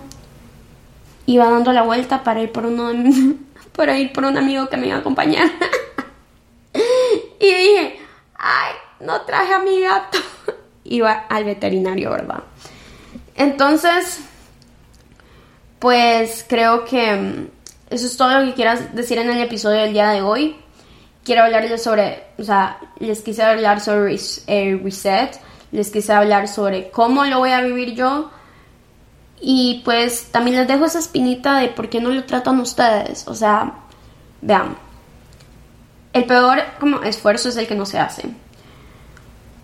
iba 1.26 1.48
dando 1.48 1.72
la 1.72 1.82
vuelta 1.82 2.24
para 2.24 2.42
ir 2.42 2.50
por 2.50 2.66
uno 2.66 2.90
para 3.76 3.96
ir 3.96 4.12
por 4.12 4.24
un 4.24 4.36
amigo 4.36 4.68
que 4.68 4.76
me 4.76 4.88
iba 4.88 4.96
a 4.96 4.98
acompañar. 4.98 5.46
y 7.38 7.46
dije, 7.46 8.00
ay, 8.34 8.72
no 8.98 9.20
traje 9.20 9.54
a 9.54 9.60
mi 9.60 9.80
gato. 9.80 10.18
iba 10.84 11.12
al 11.12 11.44
veterinario, 11.44 12.10
¿verdad? 12.10 12.42
Entonces, 13.36 14.18
pues 15.78 16.44
creo 16.48 16.84
que 16.84 17.14
mm, 17.14 17.48
eso 17.90 18.06
es 18.06 18.16
todo 18.16 18.40
lo 18.40 18.46
que 18.46 18.54
quieras 18.54 18.96
decir 18.96 19.18
en 19.18 19.30
el 19.30 19.40
episodio 19.40 19.82
del 19.82 19.92
día 19.92 20.08
de 20.08 20.22
hoy. 20.22 20.56
Quiero 21.22 21.44
hablarles 21.44 21.80
sobre, 21.80 22.24
o 22.36 22.42
sea, 22.42 22.80
les 22.98 23.22
quise 23.22 23.44
hablar 23.44 23.80
sobre 23.80 24.16
el 24.48 24.82
reset 24.82 25.38
les 25.72 25.90
quise 25.90 26.12
hablar 26.12 26.48
sobre 26.48 26.90
cómo 26.90 27.24
lo 27.24 27.38
voy 27.38 27.50
a 27.50 27.60
vivir 27.60 27.94
yo. 27.94 28.30
Y 29.40 29.82
pues 29.84 30.28
también 30.30 30.56
les 30.56 30.68
dejo 30.68 30.84
esa 30.84 30.98
espinita 30.98 31.58
de 31.58 31.68
por 31.68 31.88
qué 31.88 32.00
no 32.00 32.10
lo 32.10 32.24
tratan 32.24 32.60
ustedes. 32.60 33.26
O 33.26 33.34
sea, 33.34 33.72
vean, 34.42 34.76
el 36.12 36.24
peor 36.24 36.62
como 36.78 37.02
esfuerzo 37.02 37.48
es 37.48 37.56
el 37.56 37.66
que 37.66 37.74
no 37.74 37.86
se 37.86 37.98
hace. 37.98 38.30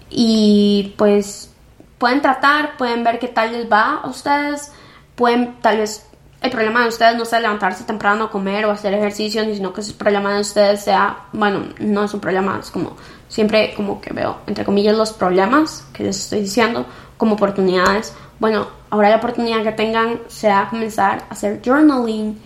Y 0.08 0.94
pues 0.96 1.50
pueden 1.98 2.22
tratar, 2.22 2.76
pueden 2.76 3.04
ver 3.04 3.18
qué 3.18 3.28
tal 3.28 3.52
les 3.52 3.70
va 3.70 4.00
a 4.02 4.08
ustedes, 4.08 4.72
pueden 5.14 5.56
tal 5.60 5.78
vez 5.78 6.06
el 6.42 6.50
problema 6.50 6.82
de 6.82 6.88
ustedes 6.88 7.16
no 7.16 7.24
sea 7.24 7.40
levantarse 7.40 7.84
temprano, 7.84 8.30
comer 8.30 8.66
o 8.66 8.70
hacer 8.70 8.94
ejercicio, 8.94 9.42
sino 9.44 9.72
que 9.72 9.80
el 9.80 9.94
problema 9.94 10.34
de 10.34 10.40
ustedes 10.40 10.84
sea, 10.84 11.24
bueno, 11.32 11.64
no 11.80 12.04
es 12.04 12.14
un 12.14 12.20
problema, 12.20 12.58
es 12.60 12.70
como 12.70 12.96
siempre 13.28 13.74
como 13.74 14.00
que 14.00 14.12
veo, 14.12 14.38
entre 14.46 14.64
comillas, 14.64 14.96
los 14.96 15.12
problemas 15.12 15.84
que 15.92 16.04
les 16.04 16.18
estoy 16.18 16.40
diciendo 16.40 16.86
como 17.16 17.34
oportunidades. 17.34 18.14
Bueno, 18.38 18.68
ahora 18.90 19.10
la 19.10 19.16
oportunidad 19.16 19.62
que 19.62 19.72
tengan 19.72 20.20
sea 20.28 20.68
comenzar 20.70 21.24
a 21.28 21.32
hacer 21.32 21.60
journaling 21.64 22.38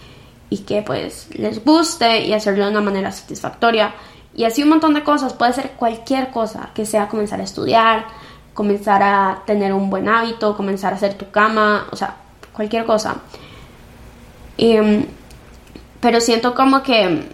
y 0.49 0.59
que 0.59 0.83
pues 0.83 1.29
les 1.35 1.65
guste 1.65 2.21
y 2.23 2.33
hacerlo 2.33 2.65
de 2.65 2.71
una 2.71 2.81
manera 2.81 3.13
satisfactoria. 3.13 3.95
Y 4.35 4.45
así 4.45 4.63
un 4.63 4.71
montón 4.71 4.95
de 4.95 5.03
cosas, 5.03 5.33
puede 5.33 5.53
ser 5.53 5.73
cualquier 5.73 6.31
cosa, 6.31 6.71
que 6.75 6.87
sea 6.87 7.09
comenzar 7.09 7.41
a 7.41 7.45
estudiar, 7.45 8.07
comenzar 8.55 9.03
a 9.03 9.43
tener 9.47 9.73
un 9.73 9.91
buen 9.91 10.09
hábito, 10.09 10.57
comenzar 10.57 10.93
a 10.93 10.97
hacer 10.97 11.15
tu 11.15 11.31
cama, 11.31 11.87
o 11.91 11.97
sea, 11.97 12.17
cualquier 12.53 12.85
cosa. 12.85 13.17
Em, 14.59 15.07
pero 16.01 16.21
siento 16.21 16.55
como 16.55 16.83
que 16.83 17.29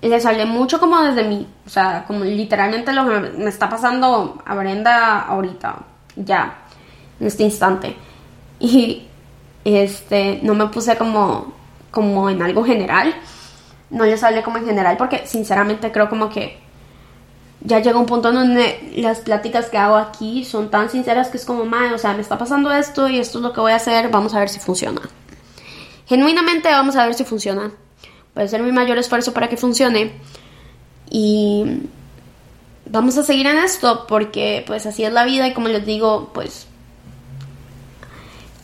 le 0.00 0.20
sale 0.20 0.44
mucho 0.46 0.78
como 0.78 1.02
desde 1.02 1.24
mí, 1.24 1.46
o 1.66 1.68
sea, 1.68 2.04
como 2.06 2.24
literalmente 2.24 2.92
lo 2.92 3.04
que 3.04 3.20
me 3.38 3.50
está 3.50 3.68
pasando 3.68 4.40
a 4.44 4.54
Brenda 4.54 5.20
ahorita, 5.20 5.76
ya, 6.16 6.67
en 7.20 7.26
este 7.26 7.42
instante. 7.42 7.96
Y 8.60 9.06
este, 9.64 10.40
no 10.42 10.54
me 10.54 10.66
puse 10.66 10.96
como, 10.96 11.52
como 11.90 12.30
en 12.30 12.42
algo 12.42 12.64
general, 12.64 13.14
no 13.90 14.04
le 14.04 14.16
sale 14.16 14.42
como 14.42 14.58
en 14.58 14.66
general, 14.66 14.96
porque 14.96 15.26
sinceramente 15.26 15.92
creo 15.92 16.08
como 16.08 16.28
que 16.28 16.58
ya 17.60 17.80
llega 17.80 17.98
un 17.98 18.06
punto 18.06 18.32
donde 18.32 18.92
las 18.96 19.20
pláticas 19.20 19.66
que 19.66 19.78
hago 19.78 19.96
aquí 19.96 20.44
son 20.44 20.70
tan 20.70 20.90
sinceras 20.90 21.28
que 21.28 21.38
es 21.38 21.44
como, 21.44 21.64
madre, 21.64 21.94
o 21.94 21.98
sea, 21.98 22.14
me 22.14 22.20
está 22.20 22.38
pasando 22.38 22.72
esto 22.72 23.08
y 23.08 23.18
esto 23.18 23.38
es 23.38 23.42
lo 23.42 23.52
que 23.52 23.60
voy 23.60 23.72
a 23.72 23.76
hacer, 23.76 24.10
vamos 24.10 24.34
a 24.34 24.40
ver 24.40 24.48
si 24.48 24.60
funciona. 24.60 25.00
Genuinamente 26.06 26.70
vamos 26.70 26.96
a 26.96 27.04
ver 27.04 27.14
si 27.14 27.24
funciona. 27.24 27.72
Voy 28.34 28.42
a 28.42 28.46
hacer 28.46 28.62
mi 28.62 28.72
mayor 28.72 28.96
esfuerzo 28.98 29.34
para 29.34 29.48
que 29.48 29.56
funcione. 29.56 30.12
Y 31.10 31.82
vamos 32.86 33.18
a 33.18 33.24
seguir 33.24 33.46
en 33.46 33.58
esto 33.58 34.06
porque 34.06 34.62
pues 34.66 34.86
así 34.86 35.04
es 35.04 35.12
la 35.12 35.24
vida 35.24 35.48
y 35.48 35.54
como 35.54 35.68
les 35.68 35.84
digo, 35.84 36.30
pues 36.32 36.67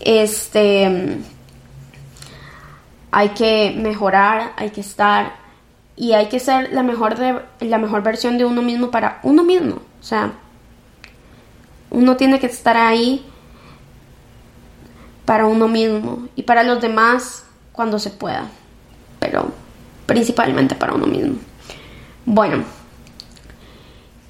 este 0.05 1.19
hay 3.11 3.29
que 3.31 3.75
mejorar, 3.77 4.53
hay 4.57 4.71
que 4.71 4.81
estar 4.81 5.35
y 5.97 6.12
hay 6.12 6.29
que 6.29 6.40
ser 6.40 6.73
la 6.73 6.83
mejor 6.83 7.17
de, 7.17 7.40
la 7.61 7.79
mejor 7.79 8.03
versión 8.03 8.38
de 8.38 8.45
uno 8.45 8.61
mismo 8.61 8.90
para 8.90 9.21
uno 9.23 9.45
mismo, 9.45 9.77
o 9.77 10.03
sea, 10.03 10.33
uno 11.90 12.17
tiene 12.17 12.40
que 12.40 12.47
estar 12.47 12.77
ahí 12.77 13.25
para 15.25 15.47
uno 15.47 15.69
mismo 15.69 16.29
y 16.35 16.43
para 16.43 16.64
los 16.64 16.81
demás 16.81 17.45
cuando 17.73 17.99
se 17.99 18.11
pueda, 18.11 18.49
pero 19.21 19.53
principalmente 20.07 20.75
para 20.75 20.95
uno 20.95 21.07
mismo. 21.07 21.37
Bueno, 22.27 22.64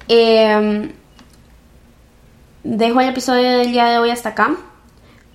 em, 0.07 0.91
dejo 2.63 3.01
el 3.01 3.09
episodio 3.09 3.57
del 3.57 3.71
día 3.71 3.85
de 3.85 3.97
hoy 3.97 4.11
hasta 4.11 4.29
acá 4.29 4.55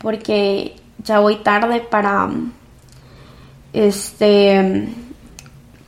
porque 0.01 0.77
ya 1.05 1.21
voy 1.21 1.37
tarde 1.37 1.81
para 1.81 2.29
este 3.73 4.89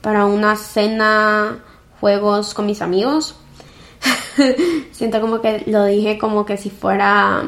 para 0.00 0.26
una 0.26 0.56
cena 0.56 1.58
juegos 2.00 2.54
con 2.54 2.66
mis 2.66 2.82
amigos. 2.82 3.36
Siento 4.92 5.20
como 5.20 5.40
que 5.40 5.64
lo 5.66 5.84
dije 5.84 6.18
como 6.18 6.44
que 6.44 6.56
si 6.56 6.70
fuera 6.70 7.42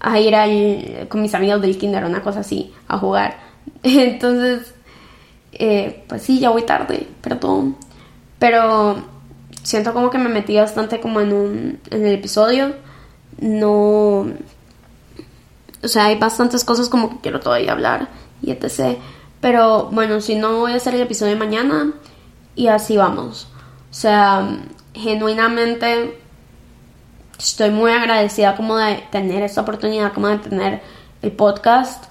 a 0.00 0.20
ir 0.20 0.34
al, 0.34 1.08
con 1.08 1.22
mis 1.22 1.34
amigos 1.34 1.60
del 1.60 1.78
kinder 1.78 2.04
una 2.04 2.22
cosa 2.22 2.40
así, 2.40 2.72
a 2.86 2.98
jugar. 2.98 3.38
Entonces, 3.82 4.74
eh, 5.52 6.04
pues 6.08 6.22
sí, 6.22 6.38
ya 6.38 6.50
voy 6.50 6.62
tarde, 6.62 7.06
perdón. 7.20 7.76
Pero 8.38 8.96
siento 9.62 9.92
como 9.92 10.10
que 10.10 10.18
me 10.18 10.28
metí 10.28 10.56
bastante 10.56 11.00
como 11.00 11.20
en, 11.20 11.32
un, 11.32 11.80
en 11.90 12.06
el 12.06 12.14
episodio. 12.14 12.74
No... 13.40 14.26
O 15.82 15.88
sea, 15.88 16.06
hay 16.06 16.18
bastantes 16.18 16.64
cosas 16.64 16.88
como 16.88 17.10
que 17.10 17.16
quiero 17.18 17.40
todavía 17.40 17.72
hablar 17.72 18.08
y 18.42 18.50
etc. 18.50 18.98
Pero 19.40 19.88
bueno, 19.92 20.20
si 20.20 20.34
no 20.34 20.58
voy 20.58 20.72
a 20.72 20.76
hacer 20.76 20.94
el 20.94 21.02
episodio 21.02 21.32
de 21.32 21.38
mañana 21.38 21.92
y 22.54 22.68
así 22.68 22.96
vamos. 22.96 23.48
O 23.90 23.94
sea, 23.94 24.58
genuinamente 24.94 26.18
estoy 27.38 27.70
muy 27.70 27.92
agradecida 27.92 28.56
como 28.56 28.76
de 28.76 29.04
tener 29.10 29.42
esta 29.42 29.60
oportunidad, 29.60 30.12
como 30.12 30.28
de 30.28 30.38
tener 30.38 30.82
el 31.22 31.32
podcast. 31.32 32.04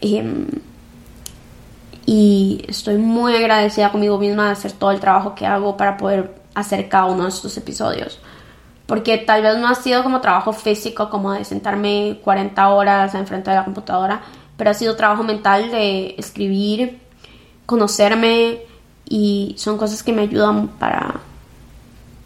Em, 0.00 0.48
y 2.06 2.64
estoy 2.66 2.96
muy 2.96 3.36
agradecida 3.36 3.92
conmigo 3.92 4.18
misma 4.18 4.46
de 4.46 4.52
hacer 4.52 4.72
todo 4.72 4.90
el 4.90 4.98
trabajo 4.98 5.34
que 5.34 5.46
hago 5.46 5.76
para 5.76 5.96
poder 5.96 6.34
hacer 6.54 6.88
cada 6.88 7.06
uno 7.06 7.24
de 7.24 7.28
estos 7.28 7.56
episodios. 7.56 8.18
Porque 8.90 9.18
tal 9.18 9.40
vez 9.40 9.56
no 9.56 9.68
ha 9.68 9.76
sido 9.76 10.02
como 10.02 10.20
trabajo 10.20 10.52
físico, 10.52 11.10
como 11.10 11.32
de 11.32 11.44
sentarme 11.44 12.18
40 12.24 12.70
horas 12.70 13.14
enfrente 13.14 13.48
de 13.48 13.54
la 13.54 13.64
computadora, 13.64 14.20
pero 14.56 14.70
ha 14.70 14.74
sido 14.74 14.96
trabajo 14.96 15.22
mental 15.22 15.70
de 15.70 16.16
escribir, 16.18 16.98
conocerme 17.66 18.58
y 19.08 19.54
son 19.56 19.78
cosas 19.78 20.02
que 20.02 20.12
me 20.12 20.22
ayudan 20.22 20.66
para 20.66 21.20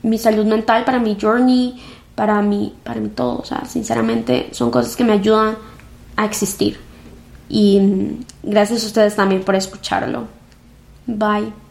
mi 0.03 0.17
salud 0.17 0.47
mental, 0.47 0.87
para 0.87 0.99
mi 0.99 1.19
journey, 1.21 1.83
para 2.15 2.41
mí, 2.41 2.75
para 2.83 2.99
mí 2.99 3.11
todo. 3.11 3.41
O 3.41 3.45
sea, 3.45 3.67
sinceramente 3.67 4.49
son 4.53 4.71
cosas 4.71 4.97
que 4.97 5.05
me 5.05 5.13
ayudan 5.13 5.59
a 6.17 6.25
existir. 6.25 6.81
Y 7.51 8.17
gracias 8.43 8.85
a 8.85 8.87
ustedes 8.87 9.15
también 9.15 9.45
por 9.45 9.55
escucharlo. 9.55 10.29
Bye. 11.07 11.64